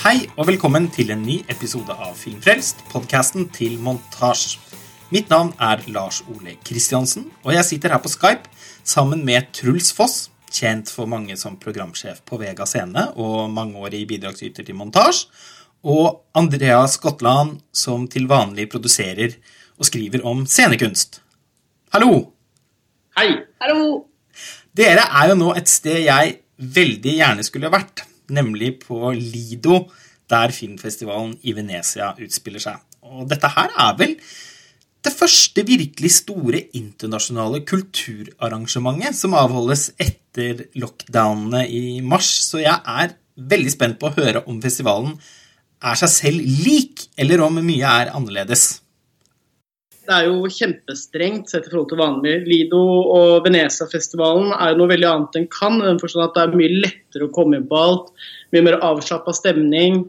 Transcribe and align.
Hei 0.00 0.30
og 0.40 0.46
velkommen 0.48 0.86
til 0.88 1.10
en 1.12 1.20
ny 1.20 1.34
episode 1.52 1.92
av 1.92 2.14
Filmfrelst, 2.16 2.78
podkasten 2.88 3.50
til 3.52 3.74
Montasj. 3.84 4.54
Mitt 5.12 5.28
navn 5.28 5.50
er 5.60 5.82
Lars 5.92 6.22
Ole 6.24 6.54
Kristiansen, 6.64 7.26
og 7.44 7.52
jeg 7.52 7.66
sitter 7.68 7.92
her 7.92 8.00
på 8.00 8.08
Skype 8.08 8.48
sammen 8.80 9.26
med 9.28 9.50
Truls 9.52 9.90
Foss, 9.92 10.30
kjent 10.48 10.88
for 10.88 11.04
mange 11.04 11.36
som 11.36 11.60
programsjef 11.60 12.22
på 12.24 12.40
Vega 12.40 12.64
Scene 12.64 13.10
og 13.12 13.52
mangeårig 13.52 14.06
bidragsyter 14.08 14.64
til 14.64 14.80
montasje, 14.80 15.28
og 15.84 16.24
Andrea 16.32 16.80
Skottland, 16.88 17.58
som 17.68 18.08
til 18.08 18.24
vanlig 18.32 18.70
produserer 18.72 19.36
og 19.76 19.84
skriver 19.84 20.24
om 20.24 20.46
scenekunst. 20.48 21.20
Hallo! 21.92 22.22
Hei! 23.20 23.34
Hallo! 23.60 24.06
Dere 24.72 25.10
er 25.12 25.34
jo 25.34 25.42
nå 25.44 25.52
et 25.60 25.68
sted 25.68 26.06
jeg 26.06 26.38
veldig 26.56 27.20
gjerne 27.20 27.44
skulle 27.44 27.68
vært, 27.76 28.06
nemlig 28.32 28.78
på 28.84 29.12
Lido, 29.16 29.84
der 30.30 30.54
filmfestivalen 30.54 31.34
i 31.42 31.54
Venezia 31.56 32.12
utspiller 32.22 32.62
seg. 32.62 32.78
Og 33.02 33.26
dette 33.30 33.50
her 33.50 33.72
er 33.74 33.96
vel 33.98 34.14
det 35.00 35.12
første 35.16 35.64
virkelig 35.64 36.10
store 36.18 36.60
internasjonale 36.76 37.62
kulturarrangementet 37.68 39.16
som 39.16 39.36
avholdes 39.38 39.88
etter 40.00 40.66
lockdownene 40.78 41.64
i 41.72 42.00
mars, 42.04 42.28
så 42.50 42.60
jeg 42.60 42.76
er 42.76 43.16
veldig 43.40 43.72
spent 43.72 44.00
på 44.00 44.10
å 44.10 44.16
høre 44.18 44.44
om 44.50 44.60
festivalen 44.62 45.16
er 45.80 45.96
seg 45.96 46.12
selv 46.12 46.44
lik, 46.64 47.06
eller 47.16 47.40
om 47.46 47.56
mye 47.64 47.88
er 48.02 48.12
annerledes. 48.12 48.82
Det 50.08 50.14
er 50.16 50.28
jo 50.30 50.48
kjempestrengt 50.50 51.50
sett 51.52 51.66
i 51.68 51.72
forhold 51.72 51.90
til 51.90 52.00
vanlig. 52.00 52.36
Lido 52.48 52.80
og 53.14 53.44
Venezia-festivalen 53.44 54.54
er 54.56 54.72
jo 54.72 54.80
noe 54.80 54.90
veldig 54.90 55.08
annet 55.10 55.36
enn 55.38 55.50
Cannes. 55.52 55.84
I 55.84 55.90
den 55.92 56.00
forstand 56.02 56.26
at 56.26 56.38
det 56.38 56.46
er 56.46 56.56
mye 56.60 56.78
lettere 56.86 57.28
å 57.28 57.34
komme 57.34 57.60
inn 57.60 57.68
på 57.70 57.78
alt. 57.78 58.08
Mye 58.54 58.64
mer 58.66 58.80
avslappa 58.86 59.34
stemning. 59.36 60.02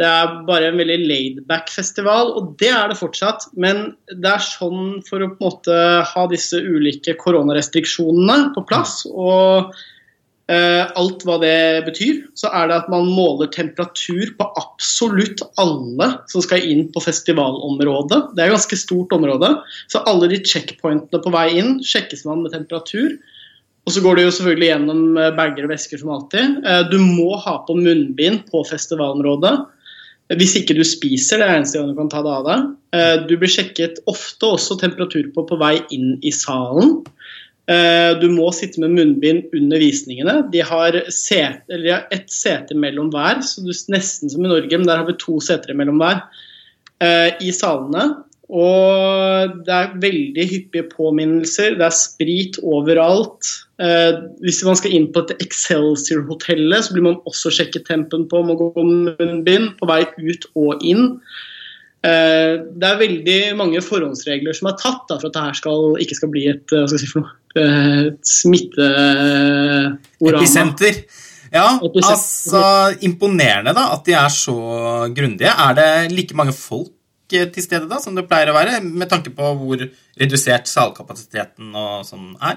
Det 0.00 0.08
er 0.08 0.36
bare 0.48 0.70
en 0.70 0.80
veldig 0.80 0.98
laidback-festival, 1.04 2.32
og 2.38 2.52
det 2.60 2.70
er 2.72 2.90
det 2.90 2.98
fortsatt. 2.98 3.46
Men 3.54 3.92
det 4.10 4.30
er 4.34 4.44
sånn 4.44 5.00
for 5.06 5.22
å 5.22 5.30
på 5.30 5.38
en 5.38 5.48
måte 5.50 5.78
ha 6.10 6.26
disse 6.32 6.58
ulike 6.58 7.14
koronarestriksjonene 7.20 8.52
på 8.56 8.64
plass. 8.68 9.02
og 9.12 9.72
alt 10.52 11.22
hva 11.24 11.38
det 11.42 11.84
betyr, 11.86 12.22
så 12.38 12.50
er 12.52 12.68
det 12.68 12.76
at 12.82 12.88
man 12.92 13.06
måler 13.08 13.48
temperatur 13.54 14.32
på 14.38 14.46
absolutt 14.60 15.40
alle 15.60 16.08
som 16.28 16.44
skal 16.44 16.64
inn 16.66 16.86
på 16.92 17.02
festivalområdet. 17.04 18.20
Det 18.34 18.42
er 18.42 18.50
et 18.50 18.56
ganske 18.56 18.78
stort 18.80 19.14
område. 19.16 19.52
Så 19.92 20.02
alle 20.08 20.28
de 20.32 20.40
checkpointene 20.44 21.22
på 21.22 21.32
vei 21.34 21.46
inn 21.60 21.78
sjekkes 21.86 22.26
man 22.28 22.42
med 22.44 22.52
temperatur. 22.56 23.14
Og 23.82 23.94
så 23.94 24.02
går 24.02 24.18
det 24.18 24.26
jo 24.26 24.34
selvfølgelig 24.36 24.68
gjennom 24.68 25.04
eh, 25.18 25.32
bager 25.38 25.66
og 25.66 25.72
vesker 25.74 25.98
som 25.98 26.12
alltid. 26.14 26.58
Eh, 26.62 26.82
du 26.92 26.98
må 27.02 27.32
ha 27.42 27.56
på 27.66 27.76
munnbind 27.78 28.44
på 28.52 28.62
festivalområdet. 28.68 29.56
Hvis 30.38 30.54
ikke 30.56 30.76
du 30.78 30.84
spiser, 30.86 31.40
det 31.40 31.48
er 31.48 31.58
eneste 31.58 31.80
gang 31.80 31.90
du 31.90 31.98
kan 31.98 32.12
ta 32.12 32.22
det 32.24 32.32
av 32.32 32.46
deg. 32.46 32.68
Eh, 32.96 33.16
Du 33.26 33.34
blir 33.40 33.50
sjekket 33.50 33.98
ofte 34.10 34.52
også 34.54 34.78
temperatur 34.80 35.26
på 35.34 35.44
på 35.48 35.58
vei 35.60 35.74
inn 35.94 36.14
i 36.22 36.32
salen. 36.34 37.00
Eh, 37.70 38.12
Du 38.18 38.26
må 38.32 38.48
sitte 38.54 38.82
med 38.82 38.96
munnbind 38.96 39.52
under 39.54 39.78
visningene. 39.78 40.40
De 40.52 40.64
har, 40.66 40.98
set, 41.14 41.62
eller 41.68 41.84
de 41.84 41.94
har 41.94 42.08
ett 42.14 42.30
sete 42.32 42.74
mellom 42.74 43.12
hver, 43.14 43.42
så 43.46 43.62
du, 43.62 43.70
nesten 43.92 44.32
som 44.32 44.44
i 44.44 44.50
Norge, 44.50 44.74
men 44.78 44.88
der 44.88 45.02
har 45.02 45.06
vi 45.06 45.18
to 45.20 45.38
seter 45.40 45.74
mellom 45.78 46.02
hver 46.02 46.24
eh, 47.02 47.30
i 47.40 47.54
salene. 47.54 48.10
Og 48.52 49.54
det 49.64 49.72
er 49.72 49.94
veldig 50.02 50.44
hyppige 50.50 50.90
påminnelser. 50.90 51.78
Det 51.78 51.86
er 51.86 51.94
sprit 51.96 52.58
overalt. 52.60 53.48
Eh, 53.80 54.18
hvis 54.44 54.60
man 54.66 54.76
skal 54.76 54.92
inn 54.98 55.08
på 55.14 55.22
et 55.24 55.32
Excelsior-hotellet, 55.40 56.84
så 56.84 56.92
blir 56.92 57.06
man 57.06 57.22
også 57.30 57.54
sjekket 57.54 57.86
tempen 57.88 58.26
på 58.28 58.42
om 58.42 58.52
å 58.52 58.58
gå 58.58 58.68
munnbind 58.76 59.72
på 59.78 59.88
vei 59.88 60.02
ut 60.18 60.50
og 60.58 60.84
inn. 60.84 61.14
Eh, 62.02 62.58
det 62.58 62.88
er 62.88 62.98
veldig 62.98 63.40
mange 63.56 63.80
forhåndsregler 63.80 64.56
som 64.58 64.68
er 64.68 64.78
tatt 64.80 65.06
da, 65.08 65.16
for 65.22 65.30
at 65.30 65.36
dette 65.38 65.60
skal, 65.62 65.94
ikke 66.02 66.18
skal 66.18 66.32
bli 66.34 66.48
et, 66.50 66.66
hva 66.66 66.84
skal 66.90 66.98
jeg 66.98 67.06
si 67.06 67.12
for 67.12 67.22
noe, 67.22 67.30
eh, 67.30 67.41
smitteorama. 67.54 70.38
Episenter. 70.38 70.94
Ja, 71.52 71.66
Episenter. 71.84 72.14
altså 72.14 72.62
Imponerende 73.04 73.74
da, 73.76 73.90
at 73.92 74.06
de 74.08 74.14
er 74.16 74.30
så 74.32 74.56
grundige. 75.12 75.52
Er 75.52 75.76
det 75.76 76.12
like 76.14 76.36
mange 76.38 76.54
folk 76.56 76.92
eh, 77.32 77.48
til 77.52 77.62
stede 77.62 77.88
da, 77.90 78.00
som 78.00 78.16
det 78.16 78.28
pleier 78.30 78.50
å 78.52 78.56
være, 78.56 78.80
med 78.84 79.08
tanke 79.12 79.30
på 79.36 79.54
hvor 79.60 79.78
redusert 80.20 80.70
salkapasiteten 80.70 81.74
og 81.76 82.06
sånn 82.08 82.36
er? 82.40 82.56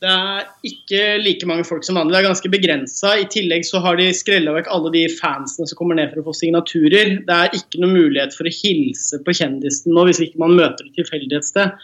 Det 0.00 0.08
er 0.08 0.46
ikke 0.64 1.00
like 1.20 1.48
mange 1.48 1.66
folk 1.68 1.84
som 1.84 1.98
vanlig. 1.98 2.14
Det 2.14 2.20
er 2.22 2.28
ganske 2.30 2.50
begrensa. 2.52 3.10
I 3.20 3.26
tillegg 3.32 3.66
så 3.68 3.82
har 3.84 3.98
de 4.00 4.06
skrella 4.16 4.54
vekk 4.56 4.70
alle 4.72 4.92
de 4.94 5.02
fansene 5.12 5.68
som 5.68 5.76
kommer 5.76 5.98
ned 5.98 6.08
for 6.12 6.22
å 6.22 6.30
få 6.30 6.36
signaturer. 6.38 7.18
Det 7.26 7.36
er 7.36 7.56
ikke 7.58 7.82
noe 7.82 7.92
mulighet 7.92 8.32
for 8.36 8.48
å 8.48 8.54
hilse 8.62 9.20
på 9.26 9.34
kjendisen 9.36 9.92
nå 9.92 10.06
hvis 10.08 10.22
ikke 10.24 10.40
man 10.40 10.56
møter 10.56 10.88
et 10.88 10.96
tilfeldig 10.96 11.36
et 11.36 11.48
sted. 11.48 11.76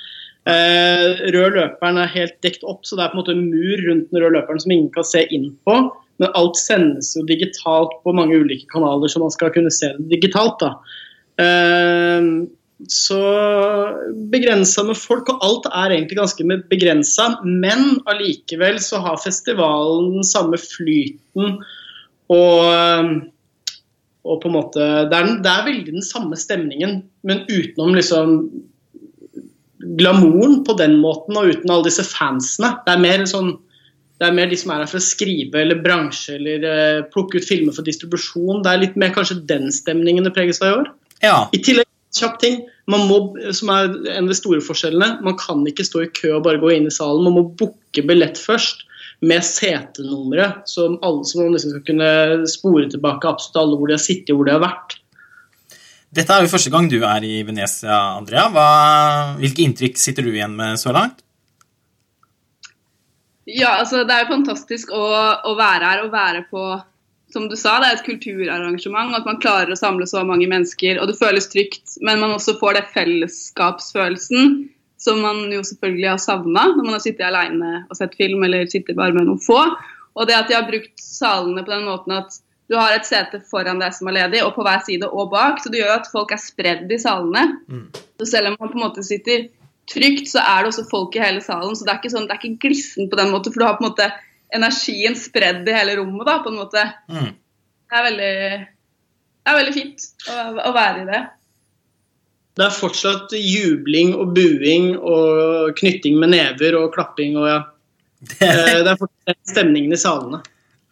Eh, 0.47 1.23
rød 1.35 1.57
løperen 1.57 1.99
er 1.99 2.13
helt 2.13 2.37
dekt 2.47 2.67
opp, 2.67 2.85
så 2.87 2.99
det 2.99 3.07
er 3.07 3.13
på 3.13 3.19
en 3.19 3.23
måte 3.23 3.35
en 3.35 3.49
mur 3.51 3.81
rundt 3.89 4.13
den 4.13 4.23
røde 4.23 4.37
løperen 4.39 4.63
som 4.63 4.75
ingen 4.75 4.93
kan 4.95 5.07
se 5.07 5.25
inn 5.35 5.49
på. 5.67 5.79
Men 6.23 6.37
alt 6.39 6.57
sendes 6.61 7.13
jo 7.17 7.25
digitalt 7.29 7.97
på 8.05 8.15
mange 8.17 8.39
ulike 8.41 8.69
kanaler, 8.71 9.11
så 9.11 9.21
man 9.21 9.35
skal 9.35 9.51
kunne 9.55 9.73
se 9.75 9.91
det 9.99 10.07
digitalt. 10.15 10.63
Eh, 11.43 12.31
så 12.93 13.21
begrensa 14.31 14.85
med 14.85 14.99
folk, 15.01 15.31
og 15.33 15.45
alt 15.45 15.67
er 15.73 15.97
egentlig 15.97 16.21
ganske 16.21 16.47
begrensa. 16.71 17.31
Men 17.43 17.99
allikevel 18.07 18.79
så 18.85 19.01
har 19.05 19.23
festivalen 19.23 20.13
den 20.19 20.29
samme 20.29 20.61
flyten 20.61 21.59
og, 22.33 23.21
og 24.27 24.41
på 24.43 24.51
en 24.51 24.57
måte 24.57 24.87
det 25.11 25.19
er, 25.19 25.29
det 25.43 25.53
er 25.53 25.67
veldig 25.69 25.93
den 25.95 26.05
samme 26.05 26.39
stemningen, 26.39 26.99
men 27.27 27.45
utenom 27.47 27.95
liksom 27.95 28.41
glamouren 29.99 30.63
på 30.67 30.75
den 30.81 30.99
måten, 31.03 31.39
og 31.39 31.53
uten 31.53 31.73
alle 31.73 31.89
disse 31.89 32.05
fansene. 32.07 32.75
Det 32.87 32.95
er 32.97 33.03
mer 33.07 33.25
sånn 33.31 33.55
det 34.17 34.31
er 34.31 34.37
mer 34.37 34.49
de 34.49 34.57
som 34.57 34.71
er 34.73 34.81
her 34.81 34.89
for 34.89 34.97
å 34.97 35.05
skrive 35.05 35.61
eller 35.61 35.83
bransje 35.85 36.39
eller 36.39 36.63
uh, 36.65 37.03
plukke 37.13 37.37
ut 37.37 37.45
filmer 37.45 37.75
for 37.77 37.85
distribusjon. 37.85 38.63
Det 38.65 38.71
er 38.71 38.81
litt 38.81 38.97
mer 38.97 39.13
kanskje 39.13 39.43
den 39.49 39.69
stemningen 39.75 40.25
det 40.25 40.33
preges 40.37 40.63
av 40.63 40.71
i 40.71 40.77
år. 40.79 40.89
Ja. 41.21 41.37
I 41.53 41.61
tillegg, 41.61 41.89
kjapp 42.17 42.39
ting, 42.41 42.63
man 42.89 43.05
må, 43.11 43.19
som 43.53 43.73
er 43.75 43.91
en 44.15 44.25
av 44.25 44.33
de 44.33 44.39
store 44.39 44.63
forskjellene, 44.65 45.21
man 45.27 45.37
kan 45.41 45.61
ikke 45.69 45.85
stå 45.85 46.07
i 46.07 46.13
kø 46.17 46.33
og 46.39 46.47
bare 46.47 46.63
gå 46.63 46.73
inn 46.73 46.89
i 46.89 46.95
salen. 46.95 47.27
Man 47.29 47.37
må 47.37 47.45
booke 47.61 48.07
billett 48.09 48.41
først 48.41 48.87
med 49.27 49.45
setenummeret, 49.45 50.65
som 50.69 50.97
alle 51.05 51.25
som 51.29 51.53
liksom 51.53 51.75
skal 51.75 51.85
kunne 51.89 52.49
spore 52.49 52.89
tilbake 52.93 53.29
absolutt 53.29 53.61
alle 53.61 53.79
hvor 53.79 53.91
de 53.91 53.97
har 53.97 54.05
sittet 54.05 54.33
hvor 54.37 54.49
de 54.49 54.57
har 54.57 54.65
vært. 54.65 54.97
Dette 56.15 56.33
er 56.33 56.45
jo 56.45 56.51
første 56.53 56.71
gang 56.73 56.89
du 56.91 56.99
er 57.05 57.25
i 57.27 57.41
Venezia, 57.47 57.97
Andrea. 58.17 58.47
Hva, 58.53 58.67
hvilke 59.41 59.65
inntrykk 59.65 59.99
sitter 60.01 60.27
du 60.27 60.33
igjen 60.35 60.55
med 60.57 60.79
så 60.81 60.95
langt? 60.95 61.23
Ja, 63.47 63.77
altså 63.79 64.03
Det 64.03 64.15
er 64.15 64.25
jo 64.25 64.35
fantastisk 64.35 64.91
å, 64.95 65.03
å 65.47 65.53
være 65.59 65.87
her 65.87 66.01
og 66.03 66.15
være 66.15 66.41
på 66.51 66.63
Som 67.31 67.45
du 67.51 67.55
sa, 67.59 67.77
det 67.83 67.89
er 67.89 67.99
et 67.99 68.07
kulturarrangement. 68.07 69.15
At 69.19 69.27
man 69.27 69.41
klarer 69.43 69.75
å 69.75 69.79
samle 69.79 70.07
så 70.09 70.23
mange 70.25 70.47
mennesker. 70.51 71.01
Og 71.03 71.11
det 71.11 71.19
føles 71.19 71.51
trygt, 71.51 71.99
men 72.07 72.23
man 72.23 72.37
også 72.37 72.55
får 72.61 72.79
det 72.79 72.89
fellesskapsfølelsen 72.95 74.57
som 74.97 75.21
man 75.21 75.45
jo 75.53 75.61
selvfølgelig 75.67 76.09
har 76.09 76.21
savna 76.23 76.63
når 76.73 76.85
man 76.85 76.97
har 76.97 77.03
sittet 77.05 77.27
alene 77.29 77.83
og 77.85 77.99
sett 77.99 78.17
film, 78.17 78.43
eller 78.47 78.65
sitter 78.71 78.97
bare 78.97 79.15
med 79.15 79.29
noen 79.29 79.43
få. 79.43 79.59
Og 80.17 80.29
det 80.29 80.37
at 80.39 80.49
de 80.49 80.57
har 80.57 80.69
brukt 80.69 80.95
salene 81.03 81.65
på 81.65 81.75
den 81.75 81.85
måten 81.85 82.15
at 82.17 82.39
du 82.67 82.75
har 82.75 82.97
et 82.97 83.07
sete 83.07 83.39
foran 83.47 83.79
deg 83.83 83.95
som 83.95 84.09
er 84.11 84.19
ledig, 84.19 84.43
og 84.43 84.57
på 84.57 84.65
hver 84.67 84.83
side 84.87 85.07
og 85.07 85.31
bak. 85.31 85.61
Så 85.63 85.71
det 85.71 85.83
gjør 85.83 86.01
at 86.01 86.11
folk 86.11 86.33
er 86.35 86.43
spredd 86.43 86.91
i 86.91 86.99
salene. 86.99 87.45
Mm. 87.71 87.87
Så 88.19 88.31
selv 88.33 88.51
om 88.51 88.57
man 88.59 88.73
på 88.73 88.79
en 88.79 88.85
måte 88.89 89.07
sitter 89.07 89.47
trygt, 89.91 90.27
så 90.33 90.43
er 90.43 90.65
det 90.65 90.73
også 90.73 90.87
folk 90.91 91.15
i 91.17 91.23
hele 91.23 91.43
salen. 91.45 91.77
Så 91.79 91.87
det 91.87 91.95
er 91.95 92.01
ikke 92.01 92.15
sånn, 92.15 92.27
det 92.27 92.35
er 92.35 92.43
ikke 92.43 92.67
glissen 92.67 93.11
på 93.13 93.21
den 93.21 93.31
måten, 93.35 93.55
for 93.55 93.63
du 93.63 93.69
har 93.69 93.79
på 93.79 93.87
en 93.87 93.93
måte 93.93 94.09
energien 94.57 95.15
spredd 95.19 95.69
i 95.69 95.77
hele 95.77 95.95
rommet. 96.01 96.27
da, 96.27 96.41
på 96.43 96.51
en 96.51 96.59
måte. 96.59 96.83
Mm. 97.13 97.31
Det 97.87 98.01
er 98.01 98.07
veldig, 98.09 98.35
det 99.47 99.53
er 99.53 99.59
veldig 99.61 99.77
fint 99.77 100.09
å, 100.27 100.37
å 100.67 100.75
være 100.75 101.05
i 101.05 101.09
det. 101.13 101.23
Det 102.57 102.65
er 102.65 102.73
fortsatt 102.73 103.35
jubling 103.37 104.15
og 104.17 104.33
buing 104.35 104.95
og 104.97 105.77
knytting 105.77 106.17
med 106.19 106.33
never 106.33 106.79
og 106.81 106.95
klapping 106.97 107.39
og 107.39 107.51
ja. 107.53 107.63
Eh, 108.43 108.79
Det 108.81 108.89
er 108.89 108.97
fortsatt 108.99 109.51
stemningen 109.53 109.93
i 109.93 109.99
salene. 110.01 110.41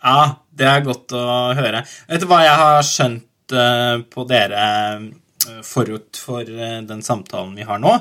Ja, 0.04 0.44
det 0.52 0.66
er 0.68 0.84
godt 0.84 1.14
å 1.16 1.24
høre. 1.56 1.80
Vet 2.10 2.22
du 2.22 2.28
hva 2.28 2.42
jeg 2.44 2.56
har 2.60 2.82
skjønt 2.84 3.54
eh, 3.56 4.02
på 4.12 4.26
dere 4.28 4.64
eh, 4.64 5.62
forut 5.64 6.20
for 6.20 6.44
eh, 6.44 6.82
den 6.84 7.00
samtalen 7.04 7.54
vi 7.56 7.64
har 7.64 7.80
nå? 7.80 7.94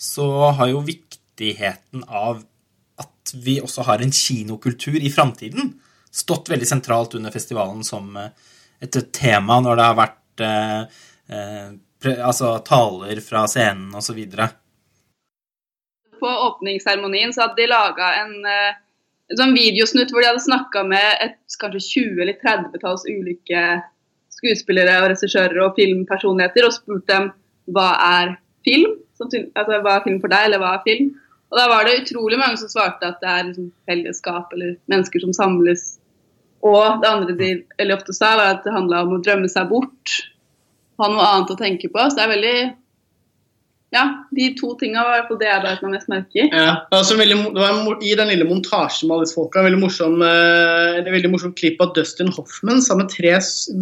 Så 0.00 0.26
har 0.56 0.70
jo 0.72 0.80
viktigheten 0.86 2.06
av 2.08 2.40
at 3.00 3.34
vi 3.44 3.58
også 3.60 3.84
har 3.90 4.00
en 4.00 4.12
kinokultur 4.12 4.96
i 4.96 5.12
framtiden 5.12 5.74
stått 6.10 6.48
veldig 6.50 6.66
sentralt 6.66 7.14
under 7.14 7.30
festivalen 7.30 7.84
som 7.86 8.16
et 8.18 8.96
tema 9.14 9.60
når 9.62 9.78
det 9.78 9.84
har 9.86 9.98
vært 10.00 10.42
altså 12.24 12.58
taler 12.66 13.20
fra 13.22 13.44
scenen 13.48 13.94
osv. 13.94 14.18
På 16.20 16.26
åpningsseremonien 16.26 17.32
så 17.32 17.46
hadde 17.46 17.62
de 17.62 17.66
laga 17.70 18.14
en, 18.22 18.34
eh, 18.44 18.74
en 19.30 19.38
sånn 19.38 19.54
videosnutt 19.54 20.10
hvor 20.10 20.24
de 20.24 20.30
hadde 20.32 20.42
snakka 20.42 20.82
med 20.90 21.24
et 21.24 21.58
kanskje 21.60 21.82
20 21.86 22.22
eller 22.24 22.38
30-talls 22.42 23.06
ulike 23.06 23.64
skuespillere 24.34 24.96
og 25.02 25.10
regissører 25.12 25.60
og 25.62 25.76
filmpersonligheter 25.78 26.66
og 26.66 26.74
spurt 26.74 27.06
dem 27.10 27.30
hva 27.70 27.90
er 28.06 28.34
film? 28.66 28.96
Altså, 29.20 29.44
hva 29.84 29.98
er 29.98 30.04
film 30.06 30.18
for 30.22 30.32
deg, 30.32 30.48
eller 30.48 30.62
hva 30.62 30.74
er 30.76 30.84
film? 30.86 31.12
Og 31.50 31.58
da 31.58 31.66
var 31.70 31.86
det 31.86 32.00
utrolig 32.02 32.38
mange 32.40 32.58
som 32.60 32.70
svarte 32.70 33.10
at 33.10 33.22
det 33.22 33.30
er 33.30 33.46
liksom 33.48 33.70
fellesskap 33.90 34.52
eller 34.54 34.76
mennesker 34.90 35.22
som 35.24 35.34
samles. 35.36 35.86
Og 36.66 37.00
det 37.02 37.10
andre 37.10 37.34
de 37.38 37.50
veldig 37.80 37.96
ofte 37.96 38.14
sa, 38.16 38.34
var 38.38 38.54
at 38.54 38.66
det 38.66 38.74
handla 38.74 39.04
om 39.06 39.16
å 39.16 39.22
drømme 39.24 39.50
seg 39.50 39.70
bort. 39.70 40.14
Ha 41.00 41.08
noe 41.10 41.26
annet 41.26 41.54
å 41.54 41.58
tenke 41.58 41.90
på. 41.90 42.02
Så 42.06 42.18
det 42.18 42.26
er 42.26 42.34
veldig 42.34 42.56
ja, 43.90 44.04
de 44.30 44.44
to 44.54 44.68
tinga 44.78 45.02
var 45.02 45.24
det 45.40 45.48
jeg 45.48 45.62
beit 45.64 45.80
meg 45.82 45.94
mest 45.96 46.10
merke 46.12 46.44
i. 46.44 46.44
Ja, 46.46 46.74
altså 46.94 47.16
veldig, 47.18 47.38
det 47.56 47.62
var 47.64 48.04
I 48.06 48.12
den 48.20 48.30
lille 48.30 48.46
montasjen 48.46 49.08
med 49.08 49.16
alle 49.16 49.26
disse 49.26 49.34
folka, 49.34 49.64
veldig 49.66 49.80
morsom, 49.82 50.20
eh, 50.22 51.00
det 51.02 51.10
veldig 51.10 51.32
morsom 51.32 51.54
klipp 51.58 51.82
av 51.82 51.90
Dustin 51.96 52.30
Hoffman 52.36 52.84
sammen 52.86 53.08
med 53.08 53.14
tre 53.16 53.32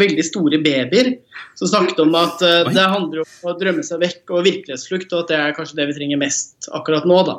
veldig 0.00 0.24
store 0.24 0.62
babyer 0.64 1.12
som 1.58 1.68
snakket 1.74 2.00
om 2.06 2.16
at 2.16 2.40
uh, 2.40 2.70
det 2.72 2.86
handler 2.88 3.24
om 3.24 3.50
å 3.50 3.54
drømme 3.60 3.84
seg 3.84 4.00
vekk 4.00 4.32
og 4.32 4.46
virkelighetsflukt, 4.46 5.12
og 5.12 5.26
at 5.26 5.32
det 5.32 5.38
er 5.42 5.56
kanskje 5.56 5.80
det 5.80 5.88
vi 5.90 5.98
trenger 5.98 6.22
mest 6.22 6.70
akkurat 6.72 7.08
nå. 7.08 7.20
da. 7.28 7.36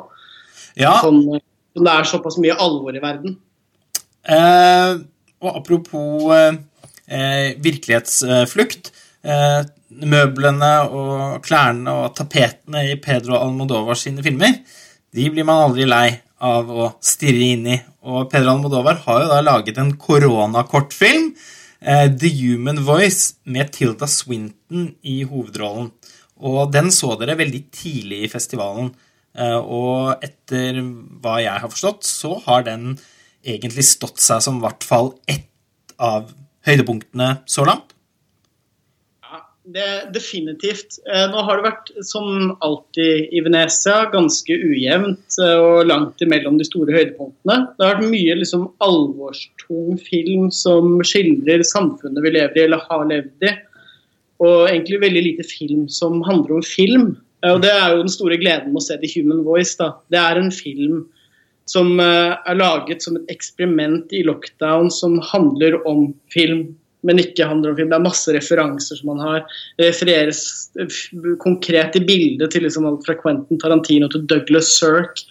Ja. 0.78 0.94
Sånn, 1.02 1.22
eh, 1.34 1.42
det 1.80 1.90
er 1.96 2.08
såpass 2.08 2.38
mye 2.42 2.54
alvor 2.60 2.94
i 2.94 3.02
verden. 3.02 3.34
Eh, 4.30 5.00
og 5.40 5.58
apropos 5.58 6.30
eh, 6.36 7.56
virkelighetsflukt. 7.66 8.92
Eh, 9.24 9.60
møblene 9.90 10.70
og 10.94 11.40
klærne 11.44 11.92
og 12.02 12.14
tapetene 12.18 12.84
i 12.92 12.96
Pedro 13.02 13.38
Almodovar 13.40 13.98
sine 13.98 14.22
filmer, 14.24 14.60
de 15.10 15.26
blir 15.32 15.46
man 15.46 15.64
aldri 15.66 15.88
lei 15.88 16.08
av 16.40 16.70
å 16.70 16.90
stirre 17.04 17.50
inn 17.54 17.66
i. 17.68 17.78
Og 18.06 18.30
Pedro 18.32 18.54
Almodovar 18.54 19.02
har 19.04 19.24
jo 19.24 19.30
da 19.32 19.40
laget 19.44 19.80
en 19.82 19.92
koronakortfilm, 20.00 21.34
eh, 21.82 22.06
The 22.08 22.30
Human 22.38 22.84
Voice, 22.84 23.34
med 23.44 23.72
Tilda 23.72 24.06
Swinton 24.06 24.94
i 25.02 25.22
hovedrollen. 25.24 25.90
Og 26.40 26.72
den 26.72 26.90
så 26.94 27.18
dere 27.20 27.36
veldig 27.36 27.64
tidlig 27.70 28.24
i 28.24 28.32
festivalen. 28.32 28.94
Eh, 29.36 29.58
og 29.58 30.22
etter 30.24 30.80
hva 31.22 31.38
jeg 31.42 31.60
har 31.60 31.68
forstått, 31.68 32.06
så 32.06 32.40
har 32.46 32.64
den 32.66 32.98
egentlig 33.44 33.84
stått 33.84 34.20
seg 34.20 34.42
som 34.42 34.58
i 34.58 34.64
hvert 34.64 34.84
fall 34.84 35.14
ett 35.28 35.48
av 35.98 36.32
høydepunktene 36.66 37.40
så 37.48 37.66
langt. 37.68 37.89
Det 39.70 40.10
definitivt. 40.14 40.96
Eh, 41.06 41.26
nå 41.30 41.42
har 41.46 41.58
det 41.58 41.66
vært, 41.68 41.90
som 42.06 42.54
alltid 42.64 43.30
i 43.36 43.42
Venezia, 43.44 44.08
ganske 44.10 44.56
ujevnt 44.56 45.36
eh, 45.38 45.58
og 45.60 45.84
langt 45.86 46.22
imellom 46.24 46.56
de 46.58 46.66
store 46.66 46.94
høydepunktene. 46.96 47.56
Det 47.76 47.86
har 47.86 47.98
vært 47.98 48.10
mye 48.10 48.38
liksom, 48.40 48.66
alvorstung 48.82 50.00
film 50.02 50.48
som 50.54 50.98
skildrer 51.06 51.62
samfunnet 51.66 52.24
vi 52.24 52.34
lever 52.34 52.58
i 52.58 52.64
eller 52.64 52.82
har 52.88 53.06
levd 53.12 53.46
i. 53.46 53.54
Og 54.42 54.56
egentlig 54.72 55.02
veldig 55.04 55.24
lite 55.28 55.46
film 55.46 55.86
som 55.92 56.18
handler 56.26 56.58
om 56.58 56.66
film. 56.66 57.06
Og 57.46 57.62
Det 57.62 57.70
er 57.70 57.92
jo 57.92 58.02
den 58.02 58.12
store 58.12 58.40
gleden 58.40 58.72
med 58.72 58.80
å 58.80 58.86
se 58.88 58.98
The 58.98 59.12
Human 59.14 59.44
Voice. 59.46 59.76
da. 59.78 59.92
Det 60.10 60.18
er 60.18 60.40
en 60.40 60.50
film 60.50 61.04
som 61.68 62.00
er 62.00 62.56
laget 62.56 63.04
som 63.04 63.20
et 63.20 63.28
eksperiment 63.30 64.10
i 64.16 64.24
lockdown 64.26 64.90
som 64.90 65.20
handler 65.30 65.78
om 65.86 66.08
film, 66.32 66.72
men 67.06 67.20
ikke 67.22 67.48
handler 67.48 67.72
om 67.72 67.78
film. 67.78 67.90
Det 67.92 67.98
er 67.98 68.06
masse 68.06 68.34
referanser 68.36 69.00
som 69.00 69.12
man 69.12 69.22
har. 69.24 69.44
Det 69.78 69.90
refereres 69.90 70.42
eh, 70.80 71.00
konkret 71.42 71.96
i 71.96 72.04
bildet 72.04 72.52
til 72.52 72.66
liksom 72.66 72.88
alt 72.88 73.06
fra 73.06 73.16
Quentin 73.20 73.60
Tarantino 73.62 74.10
til 74.12 74.26
Douglas 74.30 74.72
Sirk. 74.78 75.24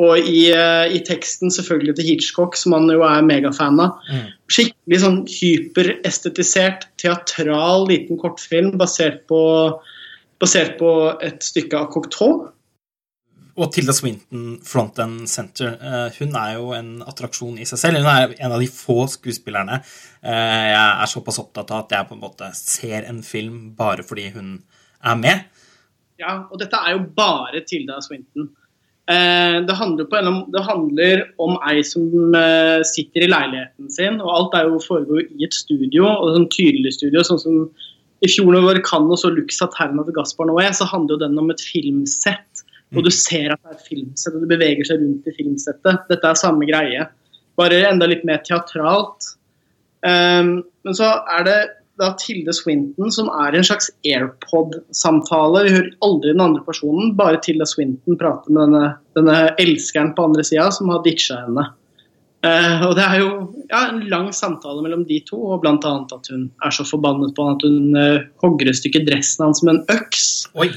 Og 0.00 0.24
i, 0.24 0.46
uh, 0.56 0.88
i, 0.88 1.02
teksten 1.04 1.52
selvfølgelig 1.52 1.98
til 1.98 2.06
Hitchcock, 2.06 2.56
som 2.56 2.72
han 2.72 2.88
jo 2.88 3.02
er 3.04 3.26
megafan 3.26 3.76
av. 3.82 3.98
Mm. 4.08 4.30
Skikkelig 4.48 5.00
sånn 5.02 5.18
hyperestetisert, 5.28 6.86
teatral 7.02 7.84
liten 7.90 8.16
kortfilm 8.20 8.72
basert 8.80 9.20
på 9.28 9.42
basert 10.42 10.74
på 10.80 10.90
et 11.22 11.44
stykke 11.44 11.78
av 11.78 11.92
Cocteau. 11.94 12.48
Og 13.60 13.68
Tilda 13.72 13.92
Swinton, 13.92 14.54
front 14.64 14.98
and 15.02 15.26
center, 15.28 15.74
eh, 15.76 16.14
hun 16.16 16.36
er 16.40 16.54
jo 16.56 16.70
en 16.72 17.02
attraksjon 17.04 17.58
i 17.60 17.66
seg 17.68 17.80
selv. 17.82 18.00
Hun 18.00 18.08
er 18.08 18.32
en 18.38 18.54
av 18.56 18.62
de 18.62 18.68
få 18.72 19.04
skuespillerne 19.12 19.82
eh, 19.82 20.70
jeg 20.72 20.78
er 20.78 21.10
såpass 21.10 21.40
opptatt 21.42 21.74
av 21.74 21.82
at 21.82 21.92
jeg 21.92 22.08
på 22.08 22.16
en 22.16 22.22
måte 22.22 22.48
ser 22.56 23.04
en 23.10 23.20
film 23.26 23.74
bare 23.76 24.06
fordi 24.08 24.30
hun 24.32 24.56
er 25.04 25.20
med. 25.20 25.44
Ja, 26.22 26.38
og 26.48 26.56
dette 26.62 26.80
er 26.80 26.96
jo 26.96 27.04
bare 27.16 27.60
Tilda 27.68 28.00
Swinton. 28.00 28.48
Eh, 29.10 29.60
det 29.68 29.76
handler, 29.76 30.08
en, 30.22 30.42
det 30.54 30.64
handler 30.64 31.26
om 31.42 31.58
ei 31.68 31.84
som 31.84 32.08
sitter 32.88 33.26
i 33.26 33.32
leiligheten 33.34 33.92
sin, 33.92 34.20
og 34.24 34.32
alt 34.32 34.56
er 34.56 34.70
jo 34.70 34.80
foregår 34.80 35.26
i 35.28 35.44
et 35.44 35.56
studio, 35.56 36.06
og 36.08 36.38
sånn 36.38 36.52
tydelig 36.54 36.96
studio, 36.96 37.26
sånn 37.26 37.42
som 37.42 37.64
i 38.22 38.30
fjor 38.30 38.52
når 38.54 38.64
vi 38.68 38.82
og 38.86 39.16
så 39.18 39.32
Lux 39.34 39.58
Aterna 39.64 40.04
til 40.06 40.14
Gaspar 40.14 40.46
Noé, 40.46 40.68
så 40.70 40.86
handler 40.86 41.16
jo 41.16 41.22
den 41.24 41.38
om 41.42 41.50
et 41.50 41.60
filmsett. 41.60 42.51
Og 42.92 43.06
du 43.06 43.12
ser 43.14 43.54
at 43.54 43.60
det 43.62 43.72
er 43.72 43.78
et 43.78 43.86
filmsett, 43.88 44.34
og 44.34 44.42
du 44.44 44.50
beveger 44.50 44.88
seg 44.88 45.00
rundt 45.00 45.28
i 45.28 45.36
filmsettet. 45.36 46.08
Dette 46.10 46.28
er 46.28 46.38
samme 46.38 46.68
greie, 46.68 47.06
bare 47.60 47.84
enda 47.88 48.08
litt 48.10 48.24
mer 48.28 48.42
teatralt. 48.46 49.32
Um, 50.02 50.58
men 50.82 50.98
så 50.98 51.14
er 51.30 51.46
det 51.46 51.58
da 52.00 52.10
Tilde 52.18 52.54
Swinton 52.56 53.12
som 53.14 53.28
er 53.44 53.54
en 53.54 53.66
slags 53.66 53.90
AirPod-samtale. 54.08 55.66
Vi 55.66 55.74
hører 55.76 55.90
aldri 56.04 56.32
den 56.32 56.42
andre 56.44 56.64
personen, 56.66 57.12
bare 57.18 57.40
Tilde 57.44 57.68
Swinton 57.68 58.18
prater 58.20 58.52
med 58.52 58.66
denne, 58.66 58.96
denne 59.18 59.38
elskeren 59.62 60.14
på 60.16 60.26
andre 60.30 60.44
sida 60.46 60.70
som 60.74 60.90
har 60.92 61.04
ditcha 61.06 61.42
henne. 61.44 61.68
Uh, 62.42 62.88
og 62.88 62.96
Det 62.98 63.04
er 63.06 63.20
jo 63.20 63.28
ja, 63.70 63.84
en 63.86 64.00
lang 64.10 64.32
samtale 64.34 64.82
mellom 64.82 65.04
de 65.06 65.20
to, 65.28 65.38
og 65.54 65.62
bl.a. 65.62 65.76
at 65.76 66.32
hun 66.32 66.48
er 66.64 66.74
så 66.74 66.86
forbannet 66.88 67.36
på 67.36 67.46
han 67.46 67.60
at 67.60 67.68
hun 67.68 67.94
uh, 67.94 68.24
hogger 68.42 68.72
et 68.72 68.80
stykke 68.80 69.04
dressen 69.06 69.46
hans 69.46 69.62
med 69.62 69.76
en 69.76 70.00
øks. 70.00 70.26
Oi. 70.58 70.72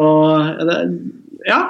Og 0.00 0.64
det, 0.68 0.80
Ja. 1.48 1.60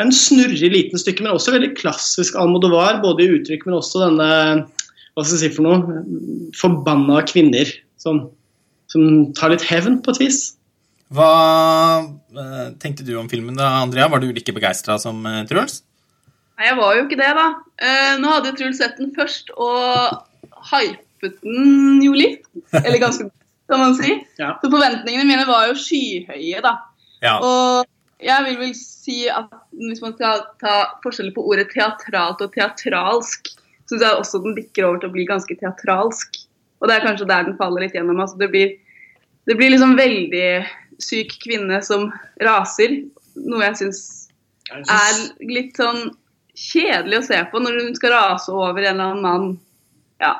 En 0.00 0.12
snurrig 0.16 0.70
liten 0.72 0.96
stykke, 0.96 1.20
men 1.20 1.34
også 1.34 1.52
veldig 1.52 1.74
klassisk 1.76 2.36
Almodovar. 2.40 3.02
Både 3.02 3.26
i 3.26 3.32
uttrykk, 3.36 3.66
men 3.68 3.76
også 3.76 4.06
denne 4.06 4.28
hva 5.10 5.24
skal 5.26 5.36
jeg 5.36 5.42
si 5.42 5.56
for 5.56 5.66
noe, 5.66 6.00
forbanna 6.56 7.18
kvinner 7.28 7.68
som, 8.00 8.22
som 8.88 9.02
tar 9.36 9.52
litt 9.52 9.64
hevn, 9.66 9.98
på 10.00 10.14
et 10.14 10.20
vis. 10.22 10.38
Hva 11.12 11.30
uh, 12.06 12.68
tenkte 12.80 13.04
du 13.04 13.16
om 13.18 13.28
filmen 13.28 13.58
da, 13.58 13.82
Andrea? 13.82 14.06
Var 14.08 14.22
du 14.22 14.30
like 14.32 14.54
begeistra 14.56 14.96
som 15.02 15.26
Truls? 15.50 15.82
Nei, 16.56 16.70
jeg 16.70 16.78
var 16.78 16.96
jo 16.96 17.04
ikke 17.04 17.18
det, 17.18 17.30
da. 17.36 17.46
Nå 18.22 18.32
hadde 18.36 18.54
Truls 18.56 18.80
sett 18.80 18.96
den 19.00 19.12
først 19.16 19.50
og 19.56 20.22
hypet 20.70 21.36
den 21.42 22.00
jo 22.04 22.14
litt. 22.16 22.46
Eller 22.76 23.00
ganske, 23.02 23.28
kan 23.68 23.82
man 23.82 23.96
si. 23.98 24.14
Ja. 24.40 24.54
Så 24.62 24.70
forventningene 24.70 25.26
mine 25.28 25.46
var 25.48 25.68
jo 25.70 25.76
skyhøye, 25.80 26.62
da. 26.64 26.76
Ja. 27.24 27.38
Og 27.38 27.88
jeg 28.24 28.46
vil 28.46 28.58
vel 28.60 28.74
si 28.76 29.22
at 29.32 29.52
hvis 29.76 30.02
man 30.04 30.14
skal 30.16 30.44
ta 30.60 30.76
forskjellen 31.04 31.34
på 31.36 31.44
ordet 31.48 31.70
teatralt 31.72 32.42
og 32.44 32.52
teatralsk, 32.56 33.50
syns 33.88 34.04
jeg 34.04 34.20
også 34.20 34.42
den 34.44 34.56
bikker 34.58 34.86
over 34.86 35.00
til 35.00 35.10
å 35.10 35.14
bli 35.14 35.26
ganske 35.28 35.56
teatralsk. 35.60 36.42
Og 36.80 36.88
det 36.88 36.96
er 36.96 37.04
kanskje 37.04 37.28
der 37.28 37.48
den 37.48 37.58
faller 37.58 37.84
litt 37.84 37.96
gjennom. 37.96 38.20
Altså, 38.22 38.38
det, 38.40 38.50
blir, 38.52 38.76
det 39.48 39.56
blir 39.58 39.72
liksom 39.72 39.96
veldig 39.98 40.48
syk 41.00 41.36
kvinne 41.42 41.80
som 41.84 42.10
raser, 42.44 43.00
noe 43.40 43.64
jeg 43.68 43.80
syns 43.80 44.02
er 44.70 45.16
litt 45.50 45.78
sånn 45.80 46.12
kjedelig 46.60 47.20
å 47.20 47.26
se 47.26 47.38
på 47.50 47.60
når 47.62 47.78
hun 47.80 47.96
skal 47.96 48.14
rase 48.14 48.52
over 48.52 48.84
en 48.84 48.92
eller 48.92 49.14
annen 49.14 49.24
mann. 49.24 49.48
Ja. 50.22 50.36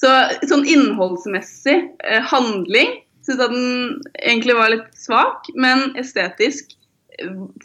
Så 0.00 0.10
sånn 0.48 0.64
innholdsmessig 0.68 1.76
eh, 2.06 2.24
handling 2.30 2.96
syns 3.28 3.42
at 3.44 3.54
den 3.54 3.98
egentlig 4.18 4.56
var 4.58 4.72
litt 4.74 4.92
svak, 4.98 5.48
men 5.54 5.90
estetisk 6.00 6.74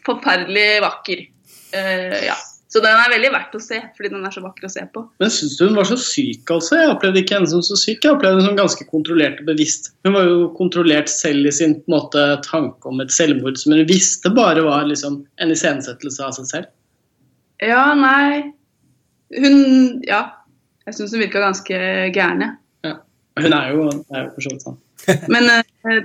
forferdelig 0.06 0.82
vakker. 0.84 1.28
Uh, 1.74 2.20
ja. 2.26 2.38
Så 2.74 2.82
den 2.82 2.98
er 2.98 3.12
veldig 3.12 3.30
verdt 3.36 3.54
å 3.54 3.60
se, 3.62 3.78
fordi 3.94 4.10
den 4.16 4.24
er 4.26 4.34
så 4.34 4.42
vakker 4.42 4.66
å 4.66 4.72
se 4.74 4.82
på. 4.96 5.04
Men 5.22 5.30
syns 5.30 5.60
du 5.60 5.68
hun 5.68 5.76
var 5.78 5.86
så 5.86 5.98
syk, 6.02 6.50
altså? 6.50 6.80
Jeg 6.80 6.90
opplevde 6.96 7.22
ikke 7.22 7.36
henne 7.38 7.50
som 7.52 7.62
så 7.62 7.78
syk. 7.78 8.00
Jeg 8.02 8.16
opplevde 8.16 8.40
henne 8.40 8.48
som 8.48 8.58
ganske 8.58 8.88
kontrollert 8.90 9.44
og 9.44 9.52
bevisst. 9.52 9.92
Hun 10.08 10.16
var 10.16 10.26
jo 10.26 10.48
kontrollert 10.58 11.12
selv 11.14 11.46
i 11.46 11.54
sin 11.54 11.76
måte, 11.92 12.24
tanke 12.48 12.90
om 12.90 13.04
et 13.04 13.14
selvmord 13.14 13.62
som 13.62 13.76
hun 13.76 13.86
visste 13.92 14.32
bare 14.34 14.66
var 14.66 14.88
liksom, 14.90 15.20
en 15.38 15.54
iscenesettelse 15.54 16.26
av 16.26 16.34
seg 16.40 16.50
selv. 16.50 16.72
Ja, 17.62 17.92
nei 17.94 18.56
Hun 19.38 20.02
Ja. 20.10 20.24
Jeg 20.84 20.98
syns 20.98 21.14
hun 21.14 21.22
virka 21.22 21.40
ganske 21.40 21.78
gæren, 22.12 22.42
ja. 22.42 22.98
Hun 23.40 23.54
er 23.56 23.70
jo, 23.72 23.86
er 24.12 24.26
jo 24.26 24.34
for 24.34 24.46
så 24.46 24.52
vidt 24.52 24.66
sånn. 24.66 24.82
Men 25.34 25.50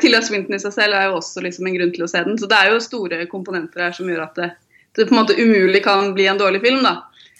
Tilda 0.02 0.20
Swinton 0.26 0.56
i 0.56 0.62
seg 0.62 0.74
selv 0.74 0.96
er 0.98 1.08
jo 1.08 1.18
også 1.20 1.42
liksom 1.44 1.68
en 1.68 1.76
grunn 1.76 1.92
til 1.94 2.06
å 2.06 2.10
se 2.10 2.22
den. 2.26 2.38
Så 2.40 2.48
det 2.50 2.58
er 2.58 2.72
jo 2.72 2.80
store 2.82 3.20
komponenter 3.30 3.86
her 3.86 3.94
som 3.94 4.08
gjør 4.10 4.24
at 4.24 4.40
det, 4.40 4.48
det 4.98 5.06
på 5.06 5.14
en 5.14 5.20
måte 5.20 5.36
umulig 5.38 5.82
kan 5.84 6.12
bli 6.16 6.26
en 6.30 6.40
dårlig 6.40 6.62
film, 6.64 6.82
da. 6.86 6.96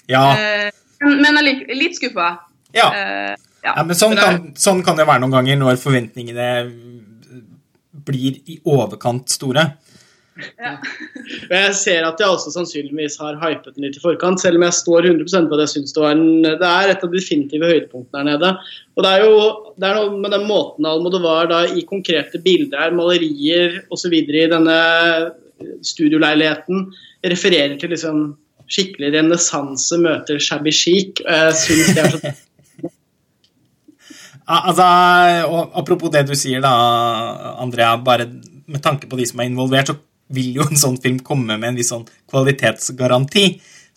Ja. 0.09 0.23
Uh, 0.35 0.71
men 1.05 1.41
er 1.41 1.49
litt, 1.77 1.99
skuffa. 1.99 2.31
Ja. 2.77 2.89
Uh, 2.89 3.35
ja. 3.65 3.75
ja. 3.75 3.85
men 3.85 3.99
sånn 3.99 4.17
kan, 4.19 4.53
sånn 4.59 4.85
kan, 4.87 4.99
det 4.99 5.09
være 5.09 5.25
noen 5.25 5.37
ganger 5.39 5.59
når 5.61 5.81
forventningene 5.83 6.49
blir 8.09 8.39
i 8.49 8.59
overkant 8.69 9.29
store. 9.33 9.67
Ja. 10.39 10.77
Og 11.49 11.55
jeg 11.55 11.75
ser 11.79 12.07
at 12.07 12.21
jeg 12.23 12.31
også 12.31 12.53
sannsynligvis 12.55 13.19
har 13.23 13.39
hypet 13.43 13.75
den 13.75 13.87
litt 13.87 13.99
i 13.99 14.03
forkant, 14.03 14.41
selv 14.43 14.61
om 14.61 14.67
jeg 14.67 14.77
står 14.79 15.11
100% 15.11 15.49
på 15.51 15.59
at 15.59 15.65
jeg 15.65 15.73
syns 15.75 15.95
det 15.97 16.03
var 16.05 16.17
en, 16.17 16.27
det 16.47 16.71
er 16.71 16.93
et 16.93 17.05
av 17.05 17.11
de 17.11 17.19
definitive 17.21 17.71
høydepunktene 17.73 18.23
her 18.23 18.29
nede. 18.31 18.53
Og 18.97 19.07
det 19.07 19.13
er 19.13 19.27
jo 19.27 19.37
det 19.79 19.89
er 19.89 19.99
noe 19.99 20.23
med 20.23 20.35
den 20.35 20.49
måten 20.49 20.89
Almodovar 20.89 21.51
da 21.51 21.63
i 21.69 21.87
konkrete 21.89 22.41
bilder, 22.45 22.95
malerier 22.97 23.81
osv. 23.95 24.15
i 24.15 24.51
denne 24.51 24.79
studioleiligheten 25.87 26.89
refererer 27.27 27.79
til 27.79 27.93
liksom 27.95 28.29
skikkelig 28.69 29.15
renessanse 29.17 29.99
møter 30.03 30.39
shabby 30.43 30.75
chic. 30.75 31.23
Jeg 31.25 31.57
synes 31.63 31.95
det 31.97 32.05
er 32.05 32.15
så 32.17 32.37
Altså, 34.49 34.85
apropos 35.77 36.09
det 36.09 36.23
du 36.25 36.33
sier, 36.33 36.63
da, 36.65 36.71
Andrea. 37.61 37.99
Bare 38.01 38.25
med 38.65 38.81
tanke 38.81 39.05
på 39.09 39.19
de 39.19 39.27
som 39.29 39.43
er 39.43 39.51
involvert, 39.51 39.91
så 39.91 39.97
vil 40.35 40.59
jo 40.59 40.67
en 40.69 40.81
sånn 40.81 40.99
film 41.03 41.21
komme 41.25 41.57
med 41.57 41.73
en 41.73 41.79
viss 41.79 41.93
sånn 41.93 42.07
kvalitetsgaranti. 42.31 43.47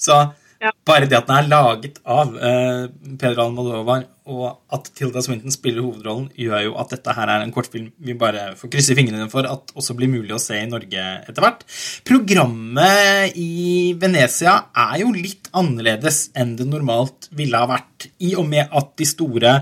Så 0.01 0.17
ja. 0.61 0.71
bare 0.85 1.07
det 1.09 1.17
at 1.17 1.27
den 1.29 1.39
er 1.39 1.50
laget 1.50 2.00
av 2.05 2.33
uh, 2.38 2.85
Peder 3.19 3.41
Almodovar, 3.43 4.05
og 4.31 4.45
at 4.71 4.89
Tilda 4.95 5.23
Swinton 5.25 5.53
spiller 5.53 5.83
hovedrollen, 5.83 6.27
gjør 6.38 6.67
jo 6.67 6.75
at 6.79 6.93
dette 6.93 7.15
her 7.17 7.31
er 7.33 7.43
en 7.43 7.53
kortfilm 7.53 7.89
vi 8.05 8.15
bare 8.17 8.51
får 8.59 8.71
krysse 8.71 8.95
fingrene 8.97 9.27
for 9.31 9.47
at 9.50 9.73
også 9.75 9.95
blir 9.97 10.11
mulig 10.11 10.35
å 10.35 10.41
se 10.41 10.59
i 10.61 10.69
Norge 10.69 11.05
etter 11.25 11.43
hvert. 11.43 11.65
Programmet 12.07 13.38
i 13.41 13.91
Venezia 14.00 14.57
er 14.85 15.00
jo 15.01 15.13
litt 15.15 15.50
annerledes 15.57 16.27
enn 16.38 16.53
det 16.59 16.69
normalt 16.69 17.31
ville 17.35 17.57
ha 17.57 17.69
vært, 17.71 18.11
i 18.21 18.35
og 18.38 18.47
med 18.51 18.69
at 18.69 18.93
de 19.01 19.09
store 19.09 19.57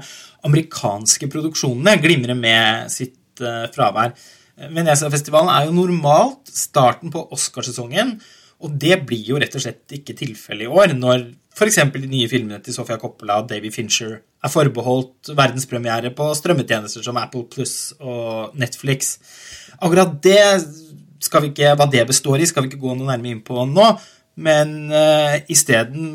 amerikanske 0.48 1.32
produksjonene 1.32 1.98
glimrer 2.04 2.38
med 2.38 2.92
sitt 2.94 3.44
uh, 3.44 3.66
fravær. 3.74 4.14
Venezia-festivalen 4.68 5.52
er 5.54 5.68
jo 5.68 5.76
normalt 5.78 6.52
starten 6.52 7.14
på 7.14 7.24
Oscarsesongen, 7.36 8.18
og 8.60 8.76
det 8.76 8.98
blir 9.08 9.32
jo 9.32 9.40
rett 9.40 9.56
og 9.56 9.64
slett 9.64 9.96
ikke 9.96 10.18
tilfellet 10.20 10.68
i 10.68 10.72
år, 10.72 10.94
når 10.98 11.30
f.eks. 11.56 11.80
de 11.94 12.10
nye 12.12 12.28
filmene 12.32 12.60
til 12.64 12.76
Sofia 12.76 13.00
Coppola 13.00 13.40
og 13.40 13.48
Davy 13.50 13.72
Fincher 13.72 14.20
er 14.20 14.52
forbeholdt 14.52 15.32
verdenspremiere 15.36 16.12
på 16.16 16.28
strømmetjenester 16.36 17.04
som 17.04 17.20
Apple 17.20 17.48
Pluss 17.52 17.94
og 18.00 18.56
Netflix. 18.60 19.18
Akkurat 19.80 20.16
det 20.24 20.44
skal 21.24 21.44
vi 21.44 21.52
ikke, 21.52 21.74
hva 21.76 21.88
det 21.92 22.06
består 22.08 22.40
i, 22.40 22.48
skal 22.48 22.64
vi 22.64 22.72
ikke 22.72 22.82
gå 22.84 22.96
noe 22.96 23.10
nærmere 23.10 23.36
inn 23.36 23.44
på 23.46 23.66
nå. 23.68 23.92
Men 24.40 24.70
uh, 24.88 25.36
isteden 25.52 26.14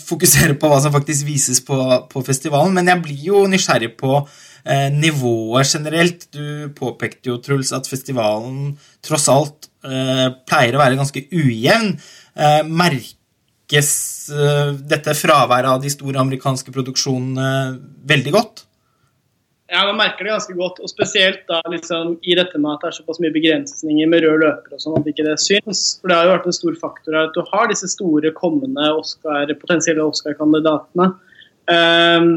fokusere 0.00 0.56
på 0.56 0.68
hva 0.70 0.78
som 0.80 0.94
faktisk 0.94 1.26
vises 1.28 1.60
på, 1.64 1.76
på 2.08 2.22
festivalen. 2.24 2.72
Men 2.76 2.88
jeg 2.88 3.02
blir 3.04 3.26
jo 3.26 3.42
nysgjerrig 3.52 3.92
på 4.00 4.22
eh, 4.66 4.88
nivået 4.92 5.72
generelt. 5.72 6.28
Du 6.34 6.68
påpekte 6.76 7.30
jo, 7.30 7.38
Truls, 7.42 7.72
at 7.76 7.88
festivalen 7.90 8.74
tross 9.06 9.28
alt 9.32 9.70
eh, 9.86 10.28
pleier 10.48 10.76
å 10.76 10.82
være 10.82 10.98
ganske 11.00 11.26
ujevn. 11.30 11.94
Eh, 12.36 12.62
merkes 12.66 13.90
eh, 14.34 14.72
dette 14.94 15.16
fraværet 15.16 15.72
av 15.76 15.82
de 15.82 15.92
store 15.92 16.22
amerikanske 16.22 16.74
produksjonene 16.74 17.50
veldig 18.06 18.34
godt? 18.36 18.66
Ja, 19.66 19.80
man 19.88 19.96
merker 19.98 20.22
det 20.22 20.30
ganske 20.30 20.54
godt. 20.54 20.78
Og 20.82 20.90
spesielt 20.90 21.42
da 21.50 21.58
liksom, 21.70 22.16
i 22.22 22.36
dette 22.38 22.58
med 22.60 22.76
at 22.76 22.84
det 22.84 22.92
er 22.92 22.98
såpass 23.00 23.18
mye 23.22 23.34
begrensninger 23.34 24.10
med 24.10 24.22
rød 24.22 24.44
løper 24.44 24.76
og 24.76 24.82
sånn, 24.82 24.98
at 25.00 25.08
ikke 25.10 25.26
det 25.26 25.38
syns. 25.42 25.80
For 25.98 26.10
det 26.10 26.18
har 26.18 26.28
jo 26.28 26.34
vært 26.36 26.46
en 26.50 26.58
stor 26.58 26.76
faktor 26.82 27.18
at 27.24 27.34
du 27.34 27.42
har 27.50 27.70
disse 27.72 27.90
store 27.90 28.30
kommende 28.36 28.92
Oscar, 28.94 29.50
potensielle 29.58 30.06
Oscar-kandidatene. 30.06 31.10
Um, 31.66 32.30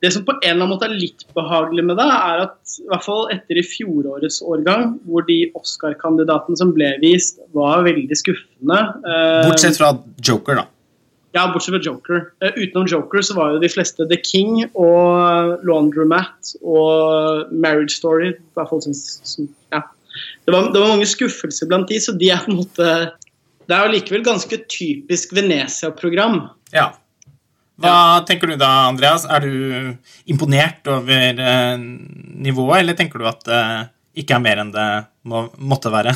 det 0.00 0.10
som 0.14 0.24
på 0.24 0.32
en 0.32 0.40
eller 0.42 0.64
annen 0.64 0.72
måte 0.72 0.88
er 0.88 0.96
litt 0.96 1.26
behagelig 1.36 1.84
med 1.84 1.98
det, 2.00 2.08
er 2.08 2.42
at 2.46 2.76
i 2.80 2.88
hvert 2.88 3.04
fall 3.04 3.26
etter 3.34 3.60
i 3.60 3.64
fjorårets 3.66 4.40
årgang, 4.40 4.94
hvor 5.04 5.26
de 5.28 5.42
Oscar-kandidatene 5.58 6.56
som 6.56 6.72
ble 6.76 6.94
vist, 7.02 7.42
var 7.56 7.84
veldig 7.84 8.16
skuffende 8.16 8.78
eh, 9.04 9.48
Bortsett 9.50 9.76
fra 9.80 9.92
Joker, 10.24 10.62
da. 10.62 10.68
Ja, 11.36 11.44
bortsett 11.52 11.76
fra 11.76 11.82
Joker. 11.84 12.22
Uh, 12.42 12.50
utenom 12.56 12.88
Joker 12.90 13.22
så 13.22 13.36
var 13.36 13.52
jo 13.54 13.60
de 13.62 13.70
fleste 13.70 14.06
The 14.10 14.18
King 14.24 14.64
og 14.72 15.60
Laundromat 15.66 16.54
og 16.64 17.52
Marriage 17.52 17.94
Story. 17.94 18.32
I 18.34 18.58
hvert 18.58 18.72
fall 18.72 18.82
synes, 18.88 19.36
ja. 19.70 19.84
det, 19.84 20.50
var, 20.50 20.72
det 20.72 20.80
var 20.80 20.90
mange 20.90 21.06
skuffelser 21.06 21.70
blant 21.70 21.92
de, 21.92 22.00
så 22.02 22.16
de 22.18 22.32
er 22.34 22.42
på 22.42 22.50
en 22.50 22.62
måte 22.64 22.88
Det 23.68 23.76
er 23.76 23.86
jo 23.86 23.94
likevel 23.94 24.24
ganske 24.26 24.58
typisk 24.66 25.36
Venezia-program. 25.36 26.48
Ja. 26.74 26.88
Hva 27.80 28.20
tenker 28.28 28.52
du 28.52 28.58
da, 28.60 28.90
Andreas? 28.90 29.24
Er 29.24 29.44
du 29.44 29.94
imponert 30.28 30.86
over 30.90 31.40
eh, 31.40 31.78
nivået, 31.80 32.82
eller 32.82 32.98
tenker 32.98 33.22
du 33.22 33.28
at 33.30 33.46
det 33.46 33.62
ikke 34.20 34.36
er 34.36 34.44
mer 34.44 34.60
enn 34.60 34.74
det 34.74 34.88
må, 35.30 35.46
måtte 35.56 35.92
være? 35.92 36.12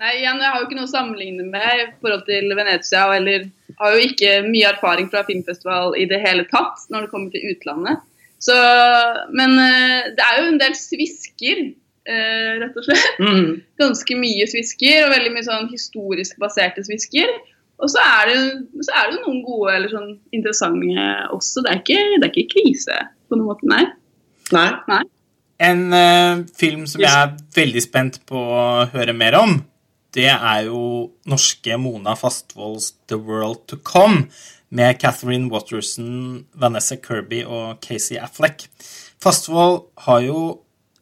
Nei, 0.00 0.16
igjen, 0.18 0.40
Jeg 0.42 0.50
har 0.50 0.58
jo 0.58 0.66
ikke 0.66 0.76
noe 0.76 0.88
å 0.88 0.90
sammenligne 0.90 1.46
med 1.48 1.80
i 1.80 1.86
forhold 2.02 2.24
til 2.26 2.50
Venezia. 2.56 3.06
Eller 3.14 3.46
har 3.80 3.94
jo 3.94 4.08
ikke 4.08 4.34
mye 4.48 4.72
erfaring 4.74 5.08
fra 5.12 5.22
filmfestival 5.28 5.94
i 6.00 6.08
det 6.10 6.20
hele 6.24 6.44
tatt 6.50 6.84
når 6.92 7.06
det 7.06 7.12
kommer 7.12 7.32
til 7.34 7.54
utlandet. 7.54 8.02
Så, 8.44 8.56
men 9.32 9.56
eh, 9.62 10.12
det 10.16 10.24
er 10.24 10.40
jo 10.40 10.50
en 10.50 10.60
del 10.60 10.74
svisker, 10.76 11.62
eh, 12.10 12.50
rett 12.60 12.76
og 12.76 12.84
slett. 12.84 13.22
Mm. 13.22 13.62
Ganske 13.80 14.18
mye 14.20 14.48
svisker, 14.50 15.06
og 15.06 15.14
veldig 15.14 15.32
mye 15.32 15.46
sånn 15.46 15.70
historisk 15.72 16.36
baserte 16.42 16.84
svisker. 16.84 17.30
Og 17.82 17.90
så 17.90 18.00
er, 18.00 18.30
det, 18.30 18.84
så 18.86 18.94
er 18.94 19.10
det 19.10 19.20
noen 19.24 19.42
gode 19.44 19.74
eller 19.74 19.90
sånn 19.90 20.12
interessante 20.36 21.08
også. 21.34 21.64
Det 21.64 21.72
er 21.72 21.82
ikke, 21.82 22.00
det 22.20 22.28
er 22.28 22.32
ikke 22.32 22.54
krise 22.54 22.98
på 23.28 23.38
noen 23.38 23.50
måte, 23.50 23.68
nei. 23.70 23.82
Nei. 24.54 24.68
nei. 24.90 25.02
En 25.64 25.84
uh, 25.94 26.42
film 26.58 26.84
som 26.90 27.02
jeg 27.02 27.10
er 27.10 27.34
veldig 27.56 27.82
spent 27.82 28.20
på 28.28 28.38
å 28.38 28.64
høre 28.94 29.14
mer 29.16 29.36
om, 29.38 29.56
det 30.14 30.30
er 30.30 30.66
jo 30.68 31.10
norske 31.30 31.78
Mona 31.80 32.14
Fastvolds 32.18 32.92
'The 33.08 33.18
World 33.18 33.64
To 33.70 33.80
Come' 33.82 34.28
med 34.74 34.98
Catherine 35.02 35.50
Watterson, 35.50 36.46
Vanessa 36.54 36.96
Kirby 36.98 37.44
og 37.46 37.80
Casey 37.82 38.18
Affleck. 38.18 38.66
Fastvold 39.22 39.84
har 40.06 40.22
jo 40.26 40.38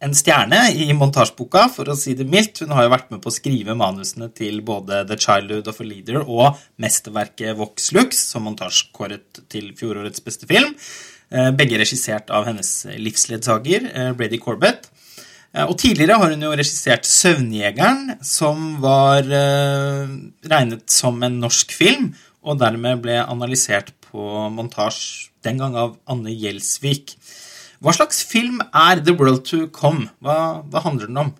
en 0.02 0.14
stjerne 0.16 0.58
i 0.74 0.88
montasjeboka, 0.98 1.68
for 1.70 1.90
å 1.92 1.96
si 1.98 2.16
det 2.18 2.26
mildt. 2.28 2.64
Hun 2.64 2.74
har 2.74 2.86
jo 2.86 2.92
vært 2.94 3.12
med 3.14 3.22
på 3.22 3.30
å 3.30 3.34
skrive 3.34 3.76
manusene 3.78 4.28
til 4.34 4.58
både 4.66 5.04
The 5.06 5.18
Childhood 5.20 5.70
of 5.70 5.78
a 5.82 5.86
Leader 5.86 6.24
og 6.24 6.58
mesterverket 6.82 7.54
Vox 7.60 7.92
Lux, 7.94 8.24
som 8.32 8.48
montasjekåret 8.48 9.44
til 9.52 9.70
fjorårets 9.78 10.24
beste 10.26 10.48
film. 10.50 10.74
Eh, 11.32 11.52
begge 11.56 11.78
regissert 11.80 12.32
av 12.34 12.48
hennes 12.50 12.70
livsledsager, 12.98 13.86
eh, 13.94 14.10
Brady 14.18 14.40
Corbett. 14.42 14.90
Eh, 15.54 15.64
og 15.64 15.78
tidligere 15.78 16.18
har 16.18 16.30
hun 16.30 16.42
jo 16.42 16.50
regissert 16.50 17.04
'Søvnjegeren', 17.04 18.18
som 18.24 18.80
var 18.80 19.22
regnet 19.22 20.90
som 20.90 21.22
en 21.22 21.40
norsk 21.40 21.70
film, 21.70 22.14
og 22.42 22.58
dermed 22.58 23.02
ble 23.02 23.22
analysert 23.22 23.92
på 24.00 24.50
montasje 24.50 25.30
den 25.44 25.58
gang 25.58 25.76
av 25.76 25.96
Anne 26.08 26.30
Gjelsvik. 26.30 27.16
Hva 27.82 27.90
slags 27.96 28.20
film 28.22 28.60
er 28.62 29.00
The 29.02 29.14
World 29.18 29.42
To 29.50 29.64
Come? 29.74 30.06
Hva, 30.22 30.62
hva 30.70 30.82
handler 30.84 31.08
den 31.10 31.18
om? 31.18 31.30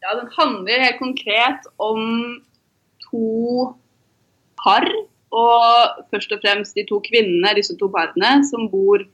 Ja, 0.00 0.14
Den 0.16 0.30
handler 0.32 0.80
helt 0.80 0.98
konkret 0.98 1.66
om 1.76 2.00
to 3.04 3.74
par. 4.62 4.86
Og 5.32 6.06
først 6.12 6.32
og 6.32 6.40
fremst 6.40 6.76
de 6.76 6.86
to 6.88 7.02
kvinnene, 7.04 7.52
disse 7.56 7.76
to 7.80 7.90
parene, 7.92 8.40
som 8.48 8.70
bor 8.72 9.04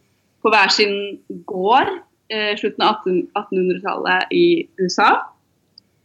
på 0.43 0.53
hver 0.55 0.71
sin 0.71 0.95
gård 1.51 1.91
eh, 2.31 2.55
slutten 2.59 2.87
av 2.87 3.03
1800-tallet 3.07 4.31
i 4.35 4.47
USA. 4.79 5.11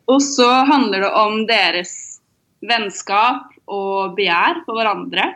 Og 0.10 0.18
så 0.22 0.50
handler 0.66 1.06
det 1.06 1.14
om 1.14 1.44
deres 1.50 1.94
vennskap 2.66 3.54
og 3.70 4.18
begjær 4.18 4.64
for 4.66 4.82
hverandre. 4.82 5.30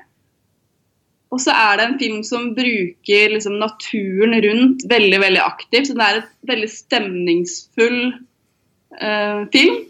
Og 1.33 1.41
så 1.43 1.51
er 1.51 1.75
det 1.79 1.85
en 1.85 1.99
film 1.99 2.21
som 2.23 2.51
bruker 2.55 3.33
liksom, 3.33 3.57
naturen 3.59 4.37
rundt 4.45 4.85
veldig 4.87 5.19
veldig 5.25 5.43
aktivt. 5.43 5.89
Så 5.89 5.97
det 5.97 6.05
er 6.05 6.21
et 6.21 6.31
veldig 6.47 6.69
stemningsfull 6.71 7.99
eh, 9.01 9.41
film. 9.51 9.81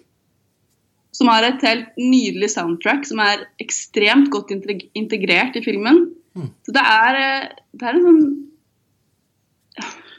Som 1.17 1.29
har 1.33 1.45
et 1.45 1.63
helt 1.65 1.93
nydelig 1.97 2.51
soundtrack 2.53 3.05
som 3.09 3.21
er 3.21 3.45
ekstremt 3.61 4.31
godt 4.33 4.53
integrert 4.53 5.57
i 5.57 5.63
filmen. 5.65 6.07
Mm. 6.37 6.49
Så 6.65 6.73
det 6.73 6.83
er, 6.83 7.21
eh, 7.21 7.47
det 7.77 7.87
er 7.87 7.95
en 7.95 8.09
sånn 8.09 8.25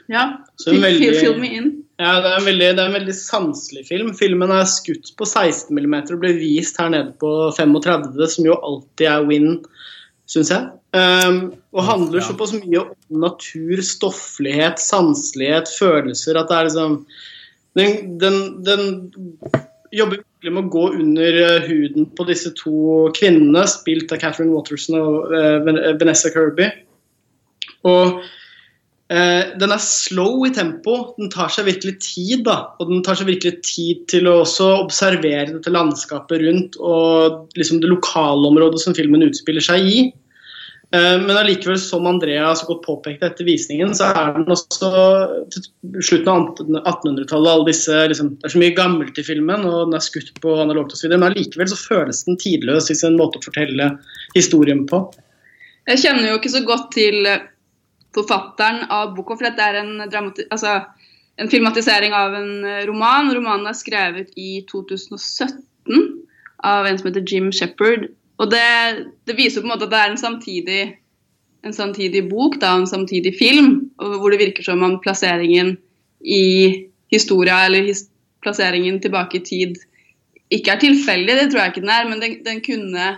Ja, 0.09 0.23
veldig, 0.65 1.11
fill 1.19 1.35
me 1.37 1.51
in. 1.53 1.67
Ja, 1.99 2.15
det 2.23 2.31
er, 2.31 2.43
veldig, 2.47 2.67
det 2.77 2.81
er, 2.81 2.87
en 2.87 2.95
veldig, 2.95 3.13
sanselig 3.13 3.83
film. 3.91 4.13
Filmen 4.15 4.51
er 4.55 4.63
skutt 4.71 5.11
på 5.19 5.27
16 5.27 5.75
mm 5.75 5.97
og 5.99 6.21
ble 6.23 6.31
vist 6.39 6.79
her 6.79 6.89
nede 6.95 7.11
på 7.19 7.51
35, 7.57 8.15
som 8.31 8.47
jo 8.47 8.55
alltid 8.55 9.11
er 9.11 9.27
win 9.27 9.51
syns 10.29 10.51
jeg. 10.53 10.69
Um, 10.93 11.39
og 11.73 11.85
handler 11.85 12.25
såpass 12.25 12.53
mye 12.55 12.81
om 12.81 13.21
natur, 13.21 13.81
stofflighet, 13.85 14.81
sanselighet, 14.81 15.69
følelser 15.79 16.39
at 16.39 16.49
det 16.49 16.57
er 16.57 16.69
liksom 16.69 17.03
Den, 17.77 18.17
den, 18.19 18.65
den 18.65 18.81
jobber 19.93 20.17
virkelig 20.17 20.53
med 20.55 20.63
å 20.65 20.71
gå 20.73 20.85
under 20.97 21.35
uh, 21.37 21.67
huden 21.69 22.07
på 22.17 22.25
disse 22.25 22.49
to 22.57 23.09
kvinnene, 23.15 23.61
spilt 23.69 24.11
av 24.11 24.21
Catherine 24.23 24.55
Watterson 24.55 24.97
og 24.97 25.29
uh, 25.29 25.93
Vanessa 26.01 26.33
Kirby. 26.33 26.71
Og 27.87 28.19
Eh, 29.09 29.55
den 29.57 29.71
er 29.73 29.81
slow 29.81 30.43
i 30.45 30.51
tempo. 30.53 30.95
Den 31.17 31.31
tar 31.33 31.49
seg 31.53 31.65
virkelig 31.65 31.95
tid. 32.05 32.43
da, 32.45 32.75
Og 32.79 32.91
den 32.91 33.01
tar 33.03 33.17
seg 33.17 33.29
virkelig 33.31 33.63
tid 33.65 34.05
til 34.11 34.29
å 34.29 34.41
også 34.43 34.69
observere 34.83 35.49
dette 35.49 35.73
landskapet 35.73 36.43
rundt 36.43 36.77
og 36.77 37.49
liksom 37.57 37.81
det 37.81 37.89
lokalområdet 37.89 38.81
som 38.83 38.93
filmen 38.93 39.25
utspiller 39.25 39.65
seg 39.65 39.89
i. 39.89 39.99
Eh, 40.91 41.21
men 41.21 41.37
allikevel, 41.37 41.77
som 41.79 42.07
Andrea 42.09 42.55
så 42.57 42.65
godt 42.65 42.85
påpekte 42.87 43.27
etter 43.29 43.45
visningen, 43.45 43.91
så 43.95 44.07
er 44.09 44.31
den 44.33 44.49
også 44.49 44.89
til 45.53 45.67
slutten 46.01 46.31
av 46.31 46.47
1800-tallet 46.81 47.51
alle 47.51 47.67
disse, 47.67 47.99
liksom, 48.09 48.31
Det 48.39 48.49
er 48.49 48.55
så 48.55 48.61
mye 48.63 48.77
gammelt 48.77 49.21
i 49.21 49.25
filmen, 49.27 49.67
og 49.69 49.83
den 49.83 49.99
er 49.99 50.05
skutt 50.05 50.33
på 50.41 50.55
analogt 50.57 50.95
osv., 50.97 51.11
men 51.13 51.27
allikevel 51.29 51.69
så 51.69 51.77
føles 51.77 52.23
den 52.25 52.41
tidløs 52.41 52.89
i 52.89 52.97
sin 52.97 53.19
måte 53.21 53.37
å 53.37 53.45
fortelle 53.45 53.91
historien 54.33 54.87
på. 54.89 55.03
Jeg 55.89 56.01
kjenner 56.01 56.31
jo 56.31 56.39
ikke 56.39 56.55
så 56.57 56.65
godt 56.65 56.89
til 56.97 57.21
forfatteren 58.17 58.87
av 58.89 59.13
boka, 59.13 59.37
for 59.37 59.45
dette 59.45 59.61
er 59.69 59.83
en, 59.83 59.93
altså, 60.01 60.79
en, 61.37 61.51
filmatisering 61.51 62.17
av 62.17 62.33
en 62.39 62.53
eh, 62.65 62.85
roman. 62.89 63.29
Romanen 63.35 63.69
er 63.69 63.77
skrevet 63.77 64.33
i 64.41 64.63
2017 64.69 66.09
av 66.65 66.89
en 66.89 66.97
som 66.97 67.11
heter 67.11 67.29
Jim 67.29 67.53
Shepherd. 67.53 68.09
Og 68.39 68.49
det, 68.51 68.65
det 69.27 69.35
viser 69.37 69.61
på 69.61 69.67
en 69.67 69.73
måte 69.73 69.87
at 69.87 69.93
det 69.93 69.99
er 69.99 70.13
en 70.13 70.21
samtidig, 70.21 70.81
en 71.67 71.75
samtidig 71.75 72.23
bok, 72.29 72.59
da, 72.61 72.75
en 72.77 72.87
samtidig 72.87 73.35
film, 73.39 73.89
hvor 73.99 74.31
det 74.31 74.39
virker 74.41 74.65
som 74.65 74.83
om 74.85 74.97
plasseringen 75.03 75.75
i 76.23 76.43
historia, 77.11 77.65
eller 77.67 77.89
his, 77.89 78.05
plasseringen 78.43 79.01
tilbake 79.03 79.41
i 79.41 79.45
tid, 79.45 79.79
ikke 80.55 80.71
er 80.71 80.81
tilfeldig. 80.81 81.35
Det 81.35 81.49
tror 81.51 81.61
jeg 81.63 81.73
ikke 81.73 81.83
den 81.83 81.93
er, 81.93 82.07
men 82.07 82.23
den, 82.23 82.39
den 82.45 82.63
kunne 82.65 83.15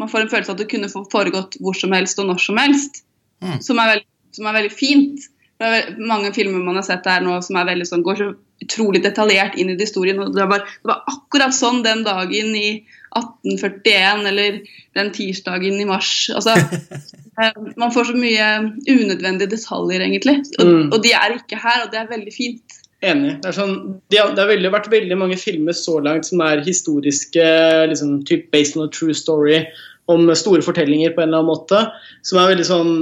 man 0.00 0.08
får 0.08 0.24
en 0.24 0.30
følelse 0.32 0.50
av 0.50 0.56
at 0.56 0.62
det 0.62 0.70
kunne 0.70 1.06
foregått 1.12 1.58
hvor 1.62 1.76
som 1.78 1.92
helst 1.94 2.18
og 2.18 2.30
når 2.30 2.40
som 2.42 2.58
helst. 2.58 3.02
Mm. 3.42 3.58
Som 3.62 3.78
er 3.82 3.90
veldig 3.92 4.08
som 4.32 4.48
er 4.48 4.56
veldig 4.56 4.72
fint. 4.72 5.28
Det 5.60 5.68
er 5.68 5.90
mange 6.00 6.32
filmer 6.34 6.62
man 6.64 6.78
har 6.80 6.86
sett 6.86 7.06
her 7.06 7.22
nå 7.22 7.36
som 7.44 7.58
er 7.60 7.68
veldig 7.68 7.86
sånn, 7.86 8.04
går 8.06 8.18
så 8.18 8.30
utrolig 8.64 9.02
detaljert 9.04 9.58
inn 9.60 9.70
i 9.72 9.78
historien. 9.78 10.18
og 10.22 10.34
det 10.34 10.46
var, 10.50 10.64
det 10.64 10.90
var, 10.90 11.02
akkurat 11.10 11.54
sånn 11.54 11.82
den 11.84 12.02
dagen 12.06 12.56
i 12.58 12.82
1841 13.18 14.28
eller 14.30 14.60
den 14.98 15.10
tirsdagen 15.14 15.80
i 15.80 15.88
mars. 15.88 16.30
Altså, 16.34 16.56
eh, 17.42 17.58
man 17.76 17.92
får 17.94 18.10
så 18.10 18.18
mye 18.18 18.48
unødvendige 18.88 19.52
detaljer, 19.56 20.04
egentlig. 20.04 20.38
Og, 20.58 20.66
mm. 20.66 20.86
og, 20.90 20.98
de 21.04 21.14
er 21.18 21.36
ikke 21.36 21.60
her, 21.62 21.84
og 21.84 21.92
det 21.92 22.02
er 22.02 22.10
veldig 22.12 22.34
fint. 22.36 22.78
Enig. 23.02 23.32
Det, 23.42 23.50
er 23.50 23.56
sånn, 23.56 23.78
det 24.14 24.20
har, 24.20 24.34
det 24.36 24.44
har 24.44 24.52
veldig, 24.52 24.70
vært 24.70 24.92
veldig 24.92 25.16
mange 25.18 25.38
filmer 25.40 25.74
så 25.74 25.96
langt 26.04 26.28
som 26.28 26.42
er 26.44 26.62
historiske, 26.62 27.46
liksom, 27.90 28.20
typ 28.28 28.46
based 28.54 28.78
on 28.78 28.86
a 28.86 28.92
true 28.94 29.16
story 29.16 29.64
om 30.10 30.26
store 30.34 30.62
fortellinger 30.64 31.14
på 31.14 31.22
en 31.22 31.28
eller 31.28 31.42
annen 31.42 31.52
måte. 31.52 31.78
Som 32.26 32.40
er 32.40 32.50
veldig 32.52 32.66
sånn 32.66 32.92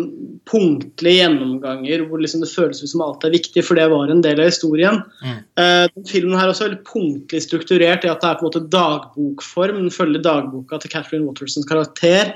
punktlige 0.51 1.23
gjennomganger 1.23 2.05
hvor 2.09 2.21
liksom 2.21 2.45
det 2.45 2.51
føles 2.53 2.83
ut 2.83 2.93
som 2.93 3.05
alt 3.05 3.25
er 3.25 3.35
viktig, 3.35 3.65
for 3.67 3.81
det 3.81 3.89
var 3.93 4.13
en 4.13 4.23
del 4.25 4.43
av 4.43 4.51
historien. 4.51 5.01
Mm. 5.25 5.41
Uh, 5.61 6.05
filmen 6.11 6.37
her 6.37 6.49
er 6.49 6.55
også 6.55 6.69
veldig 6.69 6.85
punktlig 6.89 7.43
strukturert 7.47 8.05
i 8.05 8.13
at 8.13 8.23
det 8.23 8.31
er 8.31 8.39
på 8.39 8.47
en 8.47 8.51
måte 8.51 8.65
dagbokform. 8.77 9.83
Den 9.85 9.95
følger 9.95 10.25
dagboka 10.27 10.81
til 10.83 10.93
Catherine 10.93 11.29
Watersons 11.29 11.69
karakter. 11.69 12.35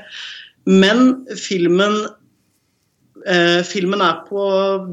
Men 0.65 1.27
filmen 1.37 2.07
uh, 3.29 3.61
filmen 3.69 4.01
er 4.05 4.23
på 4.31 4.47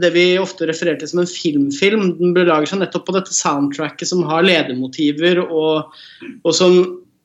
det 0.04 0.12
vi 0.18 0.26
ofte 0.42 0.68
refererer 0.68 1.00
til 1.00 1.14
som 1.14 1.24
en 1.24 1.32
filmfilm. 1.32 2.10
Den 2.20 2.36
belager 2.36 2.74
seg 2.74 2.84
nettopp 2.84 3.08
på 3.08 3.16
dette 3.16 3.36
soundtracket 3.36 4.12
som 4.12 4.26
har 4.28 4.44
ledemotiver, 4.44 5.46
og, 5.48 5.96
og 6.44 6.58
som 6.58 6.82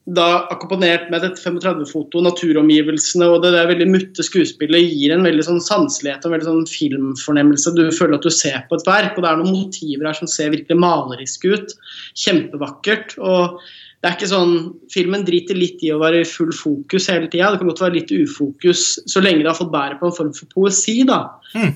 da 0.06 0.46
akkompagnert 0.54 1.08
med 1.10 1.24
dette 1.24 1.42
35-foto, 1.42 2.20
naturomgivelsene 2.22 3.26
og 3.26 3.40
det 3.42 3.50
der 3.56 3.66
veldig 3.72 3.88
mutte 3.90 4.22
skuespillet 4.22 4.92
gir 4.92 5.14
en 5.14 5.26
veldig 5.26 5.46
sånn 5.48 5.64
sanselighet 5.64 6.22
og 6.22 6.30
en 6.30 6.36
veldig 6.36 6.46
sånn 6.46 6.68
filmfornemmelse. 6.70 7.72
Du 7.74 7.82
føler 7.90 8.14
at 8.20 8.28
du 8.28 8.30
ser 8.30 8.60
på 8.68 8.78
et 8.78 8.86
verk, 8.86 9.16
og 9.16 9.24
det 9.24 9.32
er 9.32 9.40
noen 9.40 9.56
motiver 9.64 10.06
her 10.06 10.18
som 10.18 10.30
ser 10.30 10.54
virkelig 10.54 10.78
maleriske 10.78 11.50
ut. 11.50 11.74
Kjempevakkert. 12.22 13.16
og 13.18 13.58
det 14.02 14.10
er 14.10 14.16
ikke 14.18 14.28
sånn, 14.28 14.56
Filmen 14.92 15.24
driter 15.26 15.56
litt 15.58 15.80
i 15.82 15.92
å 15.94 16.00
være 16.02 16.20
i 16.22 16.28
full 16.28 16.52
fokus 16.54 17.08
hele 17.10 17.30
tida. 17.32 17.48
Det 17.52 17.62
kan 17.62 17.70
godt 17.70 17.80
være 17.82 17.96
litt 17.96 18.12
ufokus 18.12 18.82
så 19.08 19.22
lenge 19.24 19.40
det 19.42 19.50
har 19.50 19.58
fått 19.58 19.72
bære 19.72 19.96
på 20.00 20.10
en 20.10 20.14
form 20.18 20.34
for 20.36 20.50
poesi. 20.52 21.00
da. 21.08 21.24
Mm. 21.56 21.72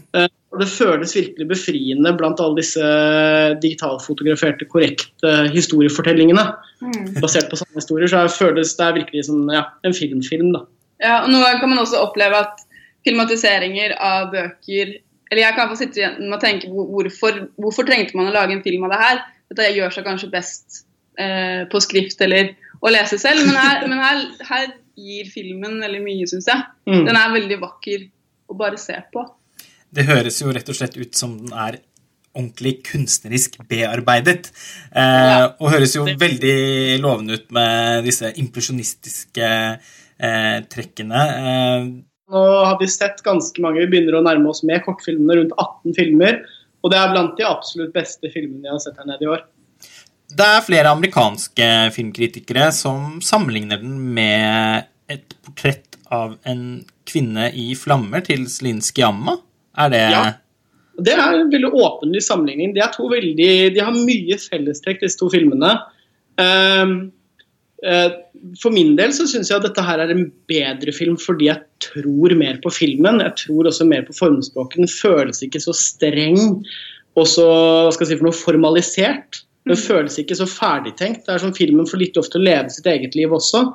Og 0.51 0.59
Det 0.61 0.68
føles 0.68 1.14
virkelig 1.16 1.47
befriende 1.49 2.12
blant 2.18 2.42
alle 2.42 2.61
disse 2.61 2.90
digitalfotograferte, 3.62 4.68
korrekte 4.71 5.33
historiefortellingene. 5.55 6.45
Mm. 6.83 7.21
Basert 7.23 7.49
på 7.51 7.59
samme 7.59 7.79
historier. 7.79 8.11
Så 8.11 8.27
føles 8.37 8.77
det 8.77 8.87
er 8.87 8.99
virkelig 8.99 9.25
som 9.31 9.49
ja, 9.55 9.64
en 9.87 9.97
filmfilm. 9.97 10.53
da. 10.59 10.66
Ja, 11.01 11.14
og 11.23 11.31
Noen 11.33 11.47
ganger 11.47 11.62
kan 11.62 11.73
man 11.73 11.83
også 11.83 12.03
oppleve 12.03 12.45
at 12.45 12.66
filmatiseringer 13.07 13.97
av 13.97 14.29
bøker 14.35 14.99
Eller 15.31 15.45
jeg 15.45 15.55
kan 15.57 15.68
få 15.71 15.77
sitte 15.79 16.01
igjen 16.03 16.33
og 16.35 16.40
tenke 16.42 16.68
hvorfor, 16.68 17.37
hvorfor 17.62 17.87
trengte 17.87 18.18
man 18.18 18.27
å 18.29 18.35
lage 18.35 18.51
en 18.51 18.64
film 18.64 18.83
av 18.88 18.90
det 18.90 18.99
her? 18.99 19.21
Dette 19.53 19.68
gjør 19.77 19.95
seg 19.95 20.07
kanskje 20.09 20.31
best 20.33 20.81
eh, 21.18 21.66
på 21.70 21.81
skrift 21.83 22.20
eller 22.27 22.55
å 22.81 22.92
lese 22.92 23.18
selv, 23.20 23.44
men 23.49 23.59
her, 23.59 23.85
men 23.90 24.01
her, 24.01 24.23
her 24.49 24.70
gir 25.01 25.29
filmen 25.33 25.79
veldig 25.83 26.01
mye, 26.05 26.29
syns 26.31 26.49
jeg. 26.51 26.64
Mm. 26.88 27.05
Den 27.09 27.18
er 27.18 27.37
veldig 27.37 27.61
vakker 27.61 28.09
å 28.51 28.57
bare 28.59 28.81
se 28.81 28.96
på. 29.12 29.25
Det 29.90 30.07
høres 30.07 30.38
jo 30.40 30.53
rett 30.55 30.68
og 30.70 30.77
slett 30.79 30.99
ut 31.01 31.16
som 31.18 31.35
den 31.40 31.55
er 31.57 31.81
ordentlig 32.31 32.77
kunstnerisk 32.87 33.59
bearbeidet. 33.68 34.53
Eh, 34.94 35.46
og 35.59 35.73
høres 35.73 35.96
jo 35.96 36.05
veldig 36.07 37.01
lovende 37.03 37.40
ut 37.40 37.49
med 37.55 38.07
disse 38.07 38.31
impresjonistiske 38.42 39.49
eh, 39.51 40.59
trekkene. 40.70 41.25
Eh, 41.40 41.90
Nå 42.31 42.44
har 42.62 42.77
vi 42.79 42.87
sett 42.90 43.25
ganske 43.27 43.62
mange. 43.62 43.83
Vi 43.83 43.90
begynner 43.90 44.20
å 44.20 44.25
nærme 44.25 44.53
oss 44.53 44.62
med 44.66 44.85
kortfilmene, 44.85 45.40
rundt 45.40 45.57
18 45.59 45.96
filmer. 45.96 46.38
Og 46.81 46.92
det 46.92 47.01
er 47.01 47.11
blant 47.12 47.35
de 47.37 47.49
absolutt 47.49 47.90
beste 47.96 48.31
filmene 48.33 48.68
jeg 48.68 48.77
har 48.77 48.85
sett 48.85 49.01
her 49.01 49.11
nede 49.11 49.27
i 49.27 49.33
år. 49.35 49.42
Det 50.31 50.47
er 50.47 50.64
flere 50.66 50.93
amerikanske 50.95 51.66
filmkritikere 51.95 52.71
som 52.75 53.19
sammenligner 53.25 53.81
den 53.83 53.97
med 54.14 54.87
et 55.11 55.35
portrett 55.43 55.99
av 56.11 56.37
en 56.49 56.83
kvinne 57.09 57.49
i 57.57 57.73
flammer 57.79 58.23
til 58.27 58.47
Celine 58.51 58.85
Sciamma. 58.85 59.38
Er 59.79 59.93
det 59.93 60.05
ja. 60.05 60.23
Det 61.01 61.14
er 61.16 61.38
en 61.38 61.49
veldig 61.53 61.71
åpenlig 61.73 62.21
sammenligning. 62.27 62.75
De, 62.77 62.83
veldig, 62.85 63.53
de 63.73 63.81
har 63.81 63.95
mye 63.95 64.37
fellestrekk, 64.43 65.01
disse 65.01 65.16
to 65.16 65.31
filmene. 65.33 65.71
Um, 66.37 66.93
uh, 67.87 68.11
for 68.61 68.75
min 68.75 68.93
del 68.99 69.14
så 69.16 69.25
syns 69.31 69.49
jeg 69.51 69.61
at 69.61 69.66
dette 69.66 69.85
her 69.87 70.03
er 70.03 70.12
en 70.12 70.27
bedre 70.51 70.93
film 70.97 71.16
fordi 71.21 71.49
jeg 71.49 71.64
tror 71.87 72.37
mer 72.38 72.61
på 72.62 72.73
filmen. 72.75 73.23
Jeg 73.25 73.47
tror 73.47 73.71
også 73.71 73.88
mer 73.88 74.05
på 74.07 74.16
formspråket. 74.19 74.83
Den 74.83 74.93
føles 74.93 75.40
ikke 75.47 75.62
så 75.64 75.77
streng 75.77 76.61
og 77.19 77.27
så 77.27 77.47
hva 77.49 77.95
skal 77.95 78.07
jeg 78.07 78.12
si 78.12 78.21
for 78.21 78.29
noe 78.29 78.37
formalisert. 78.37 79.40
Den 79.68 79.77
mm. 79.77 79.83
føles 79.83 80.18
ikke 80.23 80.38
så 80.38 80.46
ferdigtenkt. 80.49 81.27
Det 81.27 81.35
er 81.35 81.42
som 81.42 81.55
Filmen 81.57 81.88
får 81.88 82.01
litt 82.01 82.20
ofte 82.20 82.40
å 82.40 82.44
leve 82.44 82.73
sitt 82.73 82.88
eget 82.88 83.16
liv 83.18 83.33
også. 83.37 83.66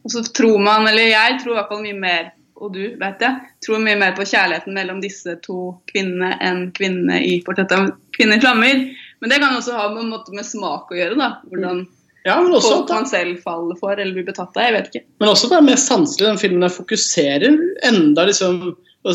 Og 0.00 0.12
så 0.12 0.22
tror 0.36 0.60
man, 0.62 0.88
eller 0.88 1.10
jeg 1.10 1.40
tror 1.40 1.54
i 1.54 1.58
hvert 1.58 1.72
fall 1.72 1.82
mye 1.84 2.02
mer 2.02 2.30
og 2.60 2.74
du, 2.74 2.82
vet 3.00 3.22
jeg, 3.24 3.52
tror 3.64 3.80
mye 3.80 3.96
mer 3.96 4.12
på 4.12 4.26
kjærligheten 4.28 4.74
mellom 4.76 4.98
disse 5.00 5.32
to 5.40 5.70
kvinnene 5.88 6.34
enn 6.44 6.66
kvinnene 6.76 7.22
i 7.24 7.38
portrettet 7.46 7.72
av 7.72 7.86
kvinner 8.12 8.36
i 8.36 8.42
flammer. 8.42 8.82
Men 9.20 9.32
det 9.32 9.38
kan 9.40 9.56
også 9.56 9.78
ha 9.78 9.86
med, 9.94 10.12
med 10.36 10.44
smak 10.44 10.92
å 10.92 10.98
gjøre. 10.98 11.16
da, 11.16 11.30
hvordan 11.48 11.86
ja, 12.28 12.36
folk 12.36 12.92
man 12.92 13.08
selv 13.08 13.40
faller 13.40 13.78
for 13.80 13.96
eller 13.96 14.12
blir 14.12 14.28
betatt 14.28 14.52
av. 14.52 14.66
jeg 14.66 14.76
vet 14.76 14.90
ikke. 14.90 15.06
Men 15.22 15.32
også 15.32 15.48
det 15.48 15.56
er 15.56 15.66
mer 15.70 15.80
sanselig. 15.80 16.26
Den 16.26 16.42
filmen 16.42 16.74
fokuserer 16.74 17.56
enda 17.88 18.26
liksom 18.28 18.60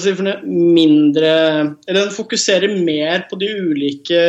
si 0.02 0.14
mindre 0.50 1.32
Eller 1.86 2.00
den 2.00 2.14
fokuserer 2.16 2.72
mer 2.82 3.28
på 3.30 3.38
de 3.38 3.52
ulike 3.54 4.22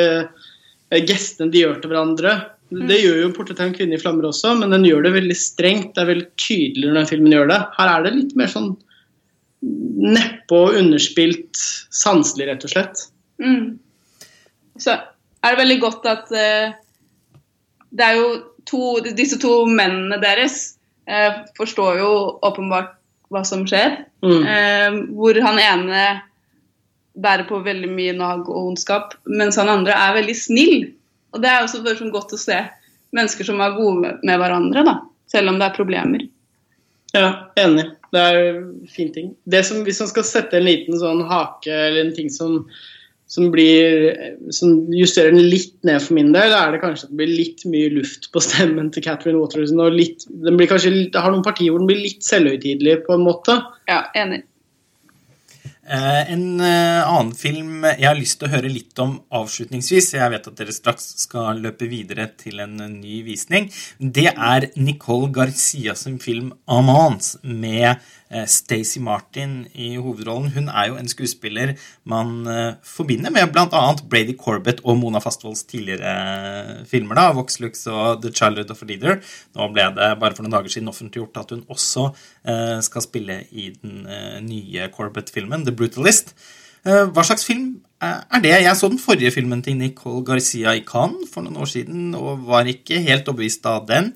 gestene 1.05 1.53
de 1.53 1.65
gjør 1.65 1.81
til 1.83 1.93
hverandre. 1.93 2.35
Mm. 2.73 2.87
Det 2.91 2.99
gjør 2.99 3.21
jo 3.21 3.33
'Portrett 3.35 3.61
av 3.63 3.69
en 3.69 3.77
kvinne 3.77 3.95
i 3.95 4.01
flammer' 4.03 4.27
også, 4.27 4.57
men 4.59 4.75
den 4.75 4.87
gjør 4.89 5.07
det 5.07 5.15
veldig 5.21 5.37
strengt. 5.39 5.95
Det 5.95 6.03
er 6.03 6.13
veldig 6.13 6.29
tydelig 6.41 6.89
når 6.89 6.99
den 7.01 7.11
filmen 7.13 7.35
gjør 7.37 7.51
det. 7.53 7.61
Her 7.79 7.93
er 7.93 8.07
det 8.07 8.15
litt 8.17 8.35
mer 8.39 8.51
sånn 8.51 8.73
nedpå 9.63 10.61
underspilt 10.79 11.61
sanselig, 11.95 12.49
rett 12.51 12.67
og 12.67 12.73
slett. 12.73 13.07
Mm. 13.43 13.79
Så 14.79 14.93
er 14.97 15.55
det 15.55 15.63
veldig 15.63 15.79
godt 15.83 16.09
at 16.11 16.33
uh, 16.35 16.75
det 17.97 18.05
er 18.05 18.19
jo 18.19 18.29
to, 18.69 18.83
disse 19.17 19.39
to 19.43 19.65
mennene 19.71 20.19
deres 20.23 20.77
uh, 21.09 21.47
forstår 21.57 22.01
jo 22.03 22.13
åpenbart 22.47 22.97
hva 23.33 23.43
som 23.47 23.65
skjer. 23.69 24.03
Mm. 24.27 24.43
Uh, 24.43 24.99
hvor 25.17 25.39
han 25.47 25.63
ene 25.63 26.07
bærer 27.23 27.47
på 27.49 27.63
veldig 27.65 27.91
mye 27.93 28.15
nag 28.17 28.49
og 28.51 28.73
ondskap, 28.73 29.15
mens 29.29 29.59
han 29.61 29.73
andre 29.73 29.97
er 29.97 30.17
veldig 30.19 30.37
snill. 30.37 30.89
Og 31.35 31.43
det 31.43 31.51
er 31.51 31.65
også 31.65 31.83
sånn 31.85 32.15
godt 32.15 32.35
å 32.37 32.41
se 32.41 32.59
mennesker 33.17 33.49
som 33.49 33.63
er 33.65 33.77
gode 33.77 34.17
med, 34.23 34.35
hverandre, 34.41 34.83
da, 34.87 34.99
selv 35.31 35.53
om 35.53 35.61
det 35.61 35.69
er 35.69 35.79
problemer. 35.79 36.27
Ja, 37.17 37.31
enig. 37.61 37.87
Det 38.13 38.23
er 38.23 38.43
en 38.51 38.67
fin 38.93 39.09
ting. 39.15 39.33
Det 39.49 39.63
som, 39.67 39.81
hvis 39.87 40.03
man 40.03 40.11
skal 40.11 40.27
sette 40.27 40.59
en 40.59 40.67
liten 40.67 40.99
sånn 41.01 41.25
hake 41.29 41.73
eller 41.73 42.03
en 42.03 42.15
ting 42.17 42.29
som, 42.33 42.59
som, 43.31 43.49
blir, 43.53 44.11
som 44.55 44.85
justerer 44.95 45.35
den 45.35 45.49
litt 45.51 45.75
ned 45.87 46.03
for 46.05 46.17
min 46.19 46.33
del, 46.35 46.53
er 46.55 46.75
det 46.75 46.83
kanskje 46.83 47.09
at 47.09 47.15
det 47.15 47.21
blir 47.23 47.33
litt 47.33 47.65
mye 47.69 47.95
luft 47.95 48.29
på 48.35 48.43
stemmen 48.45 48.91
til 48.95 49.05
Catherine 49.07 49.41
Waterson. 49.41 49.81
og 49.83 49.97
litt, 49.97 50.27
den 50.45 50.61
blir 50.61 50.71
kanskje, 50.71 50.93
Det 51.15 51.23
har 51.23 51.33
noen 51.33 51.47
partier 51.47 51.73
hvor 51.73 51.83
den 51.83 51.91
blir 51.91 52.05
litt 52.05 52.27
selvhøytidelig 52.27 53.01
på 53.09 53.17
en 53.17 53.27
måte. 53.27 53.59
Ja, 53.91 54.05
enig. 54.19 54.45
Eh, 55.89 56.33
en 56.33 56.61
eh, 56.61 57.07
annen 57.07 57.29
film 57.39 57.85
jeg 57.87 58.09
har 58.09 58.19
lyst 58.19 58.41
til 58.41 58.49
å 58.49 58.55
høre 58.57 58.71
litt 58.73 58.99
om 58.99 59.13
avslutningsvis, 59.39 60.17
jeg 60.17 60.33
vet 60.33 60.49
at 60.51 60.59
dere 60.59 60.75
straks 60.75 61.13
skal 61.23 61.61
løpe 61.63 61.87
videre 61.87 62.27
til 62.41 62.59
en 62.65 62.75
ny 62.97 63.21
visning, 63.23 63.71
det 64.01 64.33
er 64.33 64.67
Nicole 64.75 65.31
Garcia 65.31 65.95
sin 65.95 66.19
film 66.19 66.51
'Amance' 66.67 67.39
med 67.45 68.03
Eh, 68.29 68.47
Stacey 68.51 68.99
Martin 69.03 69.69
i 69.79 69.93
hovedrollen. 70.03 70.51
Hun 70.51 70.69
er 70.69 70.89
jo 70.89 70.97
en 70.99 71.07
skuespiller 71.07 71.77
man 72.11 72.49
forbinder 72.83 73.31
med 73.31 73.53
bl.a. 73.55 73.83
Brady 74.11 74.35
Corbett 74.35 74.81
og 74.83 74.99
Mona 74.99 75.21
Fastvolds 75.23 75.63
tidligere 75.71 76.83
filmer. 76.91 77.15
da, 77.15 77.33
Voxlux 77.33 77.87
og 77.87 78.23
The 78.23 78.33
Childhood 78.35 78.71
of 78.71 78.83
a 78.83 78.89
Leader. 78.89 79.21
Nå 79.55 79.69
ble 79.73 79.87
det 79.95 80.11
bare 80.19 80.35
for 80.35 80.43
noen 80.43 80.57
dager 80.57 80.75
siden 80.75 80.91
offentliggjort 80.91 81.39
at 81.39 81.55
hun 81.55 81.63
også 81.71 82.09
skal 82.83 83.03
spille 83.03 83.39
i 83.53 83.69
den 83.79 84.07
nye 84.47 84.89
Corbett-filmen, 84.95 85.65
The 85.67 85.75
Brutalist. 85.77 86.35
Hva 86.87 87.23
slags 87.27 87.43
film 87.43 87.81
er 87.99 88.43
det? 88.45 88.53
Jeg 88.63 88.79
så 88.79 88.87
den 88.93 89.01
forrige 89.03 89.33
filmen 89.35 89.63
til 89.65 89.75
Nicole 89.75 90.23
Garcia 90.25 90.77
i 90.79 90.85
Cannes 90.87 91.33
for 91.33 91.43
noen 91.43 91.59
år 91.65 91.71
siden 91.71 92.13
og 92.15 92.45
var 92.47 92.69
ikke 92.71 93.01
helt 93.03 93.27
overbevist 93.27 93.67
av 93.67 93.89
den. 93.89 94.13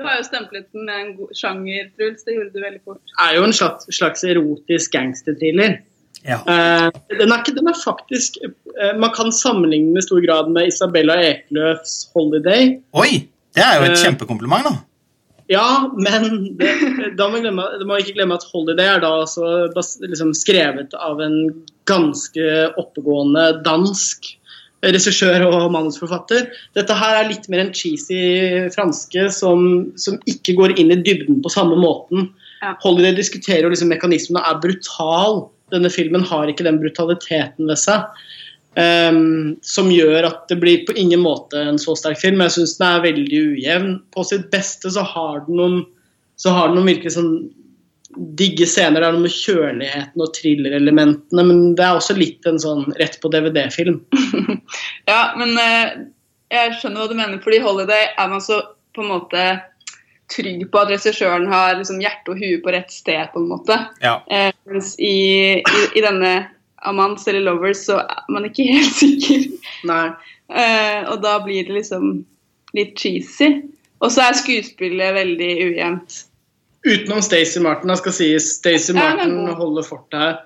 Du 0.00 0.06
har 0.08 0.16
jo 0.16 0.24
stemplet 0.24 0.64
den 0.72 0.86
med 0.88 0.96
en 0.96 1.08
god 1.16 1.32
sjanger, 1.36 1.88
Truls. 1.92 2.22
Det 2.24 2.32
gjorde 2.32 2.52
du 2.54 2.62
veldig 2.64 2.82
fort. 2.88 3.00
Det 3.04 3.24
er 3.26 3.34
jo 3.36 3.42
en 3.44 3.56
slags, 3.56 3.88
slags 3.92 4.22
erotisk 4.24 4.94
gangsterthriller. 4.96 5.74
Ja. 6.24 6.38
Uh, 6.44 6.88
den, 7.20 7.32
er, 7.32 7.42
den, 7.44 7.68
er, 7.68 7.76
faktisk 7.84 8.36
uh, 8.44 8.92
Man 9.00 9.12
kan 9.16 9.32
sammenligne 9.32 9.92
den 9.92 10.00
i 10.00 10.04
stor 10.04 10.20
grad 10.24 10.50
med 10.52 10.68
Isabella 10.68 11.16
Ekløfs 11.30 11.92
'Holiday'. 12.12 12.80
Oi! 12.92 13.28
Det 13.56 13.62
er 13.64 13.76
jo 13.76 13.86
et 13.88 13.96
uh, 13.96 14.02
kjempekompliment, 14.04 14.68
da. 14.68 14.74
Ja, 15.50 15.90
men 15.98 16.52
det, 16.60 16.68
da 17.18 17.26
må, 17.30 17.40
glemme, 17.42 17.64
må 17.88 17.96
ikke 17.98 18.14
glemme 18.20 18.36
at 18.38 18.44
'Holiday' 18.46 18.92
er 18.94 19.00
da 19.02 19.08
altså 19.24 19.66
liksom 19.74 20.30
skrevet 20.38 20.94
av 20.94 21.18
en 21.24 21.40
ganske 21.90 22.44
oppegående 22.78 23.48
dansk 23.66 24.30
regissør 24.86 25.42
og 25.48 25.72
manusforfatter. 25.74 26.46
Dette 26.78 26.96
her 26.96 27.18
er 27.18 27.28
litt 27.32 27.48
mer 27.52 27.64
en 27.64 27.74
cheesy 27.76 28.68
franske 28.72 29.26
som, 29.34 29.90
som 30.00 30.20
ikke 30.30 30.54
går 30.60 30.76
inn 30.78 30.94
i 30.94 31.00
dybden 31.02 31.42
på 31.44 31.52
samme 31.52 31.76
måten. 31.80 32.30
Ja. 32.62 32.76
Holiday 32.84 33.16
diskuterer 33.18 33.66
jo 33.66 33.72
liksom 33.74 33.90
mekanismene 33.92 34.44
er 34.46 34.60
brutal. 34.62 35.48
Denne 35.74 35.90
filmen 35.92 36.24
har 36.26 36.50
ikke 36.50 36.66
den 36.66 36.80
brutaliteten 36.80 37.68
ved 37.68 37.80
seg. 37.80 38.06
Um, 38.78 39.56
som 39.66 39.88
gjør 39.90 40.28
at 40.28 40.44
det 40.50 40.60
blir 40.62 40.84
på 40.86 40.94
ingen 40.94 41.24
måte 41.24 41.58
en 41.58 41.80
så 41.80 41.96
sterk 41.98 42.20
film. 42.20 42.42
Jeg 42.44 42.54
syns 42.54 42.76
den 42.78 42.86
er 42.86 43.06
veldig 43.06 43.40
ujevn. 43.54 43.96
På 44.14 44.22
sitt 44.26 44.46
beste 44.52 44.92
så 44.94 45.02
har 45.06 45.42
den 45.48 45.58
noen, 45.58 45.80
så 46.38 46.54
har 46.54 46.70
den 46.70 46.78
noen 46.78 46.92
virkelig 46.92 47.16
sånn 47.16 47.32
digge 48.38 48.66
scener. 48.66 49.00
Det 49.00 49.08
er 49.08 49.16
noe 49.16 49.26
med 49.26 49.34
kjøligheten 49.34 50.22
og 50.22 50.32
thrillerelementene, 50.38 51.46
men 51.46 51.74
det 51.78 51.86
er 51.86 51.98
også 51.98 52.16
litt 52.18 52.46
en 52.46 52.60
sånn 52.62 52.86
rett 53.00 53.18
på 53.22 53.30
DVD-film. 53.32 54.00
ja, 55.10 55.20
men 55.38 55.56
uh, 55.58 56.06
jeg 56.50 56.78
skjønner 56.78 57.02
hva 57.02 57.10
du 57.10 57.18
mener, 57.18 57.42
fordi 57.42 57.60
Holiday 57.64 58.08
er 58.10 58.30
man 58.32 58.42
så 58.44 58.62
på 58.94 59.04
en 59.04 59.12
måte 59.12 59.44
trygg 60.30 60.62
på 60.70 60.78
at 60.78 60.90
regissøren 60.92 61.48
har 61.50 61.76
liksom, 61.78 62.00
hjerte 62.02 62.34
og 62.34 62.42
hue 62.42 62.58
på 62.62 62.74
rett 62.74 62.90
sted, 62.94 63.30
på 63.32 63.42
en 63.42 63.50
måte. 63.50 63.78
Ja. 64.02 64.20
Uh, 64.30 64.50
mens 64.70 64.94
i, 64.98 65.14
i, 65.58 65.84
i, 65.94 66.02
denne 66.04 66.34
Amants 66.88 67.26
eller 67.28 67.44
Lovers 67.44 67.84
så 67.88 68.00
er 68.02 68.26
man 68.32 68.46
ikke 68.48 68.66
helt 68.74 68.96
sikker. 68.96 69.46
Nei. 69.90 70.06
Uh, 70.50 71.12
og 71.12 71.20
da 71.24 71.36
blir 71.44 71.68
det 71.68 71.76
liksom 71.80 72.22
litt 72.76 72.96
cheesy. 72.98 73.52
Og 74.00 74.12
så 74.14 74.24
er 74.24 74.38
skuespillet 74.38 75.16
veldig 75.16 75.50
ujevnt. 75.68 76.22
Utenom 76.86 77.20
Stacey 77.20 77.60
Martin, 77.60 77.92
skal 78.00 78.14
sies. 78.16 78.54
Stacey 78.56 78.96
Martin 78.96 79.50
holder 79.58 79.84
fortet 79.84 80.22
her. 80.22 80.38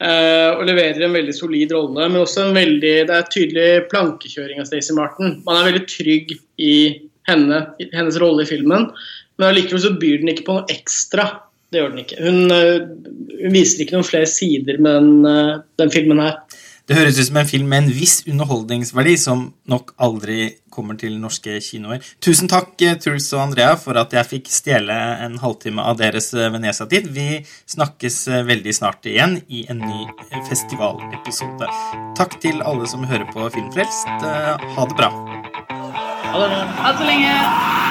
Uh, 0.00 0.56
og 0.56 0.64
leverer 0.64 1.04
en 1.04 1.12
veldig 1.12 1.34
solid 1.36 1.74
rolle, 1.76 2.06
men 2.08 2.22
også 2.22 2.46
en 2.46 2.56
veldig, 2.56 2.92
det 3.10 3.12
er 3.12 3.26
tydelig 3.28 3.68
plankekjøring 3.90 4.62
av 4.62 4.70
Stacey 4.70 4.96
Martin. 4.96 5.34
Man 5.44 5.58
er 5.58 5.68
veldig 5.68 5.82
trygg 5.92 6.32
i 6.56 6.76
henne, 7.28 7.58
i 7.76 7.88
hennes 7.92 8.16
rolle 8.22 8.46
i 8.46 8.48
filmen, 8.48 8.88
men 9.36 9.46
allikevel 9.50 9.82
så 9.84 9.92
byr 10.00 10.22
den 10.22 10.32
ikke 10.32 10.46
på 10.46 10.56
noe 10.56 10.72
ekstra. 10.72 11.26
Det 11.70 11.80
gjør 11.80 11.92
den 11.92 12.02
ikke. 12.02 12.18
Hun, 12.24 12.40
uh, 12.50 13.36
hun 13.40 13.54
viser 13.54 13.84
ikke 13.84 13.96
noen 13.96 14.08
flere 14.08 14.30
sider 14.30 14.80
med 14.82 14.98
den, 14.98 15.12
uh, 15.26 15.62
den 15.80 15.94
filmen 15.94 16.22
her. 16.22 16.40
Det 16.90 16.96
høres 16.98 17.20
ut 17.20 17.28
som 17.28 17.36
en 17.38 17.46
film 17.46 17.68
med 17.70 17.84
en 17.84 17.92
viss 17.94 18.16
underholdningsverdi 18.26 19.12
som 19.22 19.44
nok 19.70 19.92
aldri 20.02 20.48
kommer 20.74 20.96
til 20.98 21.20
norske 21.22 21.60
kinoer. 21.62 22.02
Tusen 22.18 22.50
takk, 22.50 22.72
eh, 22.82 22.96
Truls 22.98 23.28
og 23.36 23.44
Andrea, 23.44 23.76
for 23.78 23.94
at 24.00 24.10
jeg 24.16 24.26
fikk 24.26 24.50
stjele 24.50 24.96
en 25.22 25.36
halvtime 25.38 25.84
av 25.86 26.00
deres 26.00 26.32
eh, 26.34 26.50
Venezia-tid. 26.50 27.06
Vi 27.14 27.44
snakkes 27.70 28.16
eh, 28.26 28.42
veldig 28.48 28.74
snart 28.74 29.06
igjen 29.06 29.38
i 29.46 29.62
en 29.70 29.84
ny 29.84 30.08
festivalepisode. 30.48 31.70
Takk 32.18 32.40
til 32.42 32.58
alle 32.58 32.90
som 32.90 33.06
hører 33.06 33.30
på 33.30 33.46
Filmfrelst. 33.54 34.10
Ha 34.10 34.90
det 34.90 34.98
bra. 34.98 35.12
Ha 35.70 36.42
det. 36.42 36.50
Ha 36.82 36.90
det 36.90 36.98
så 36.98 37.06
lenge. 37.06 37.89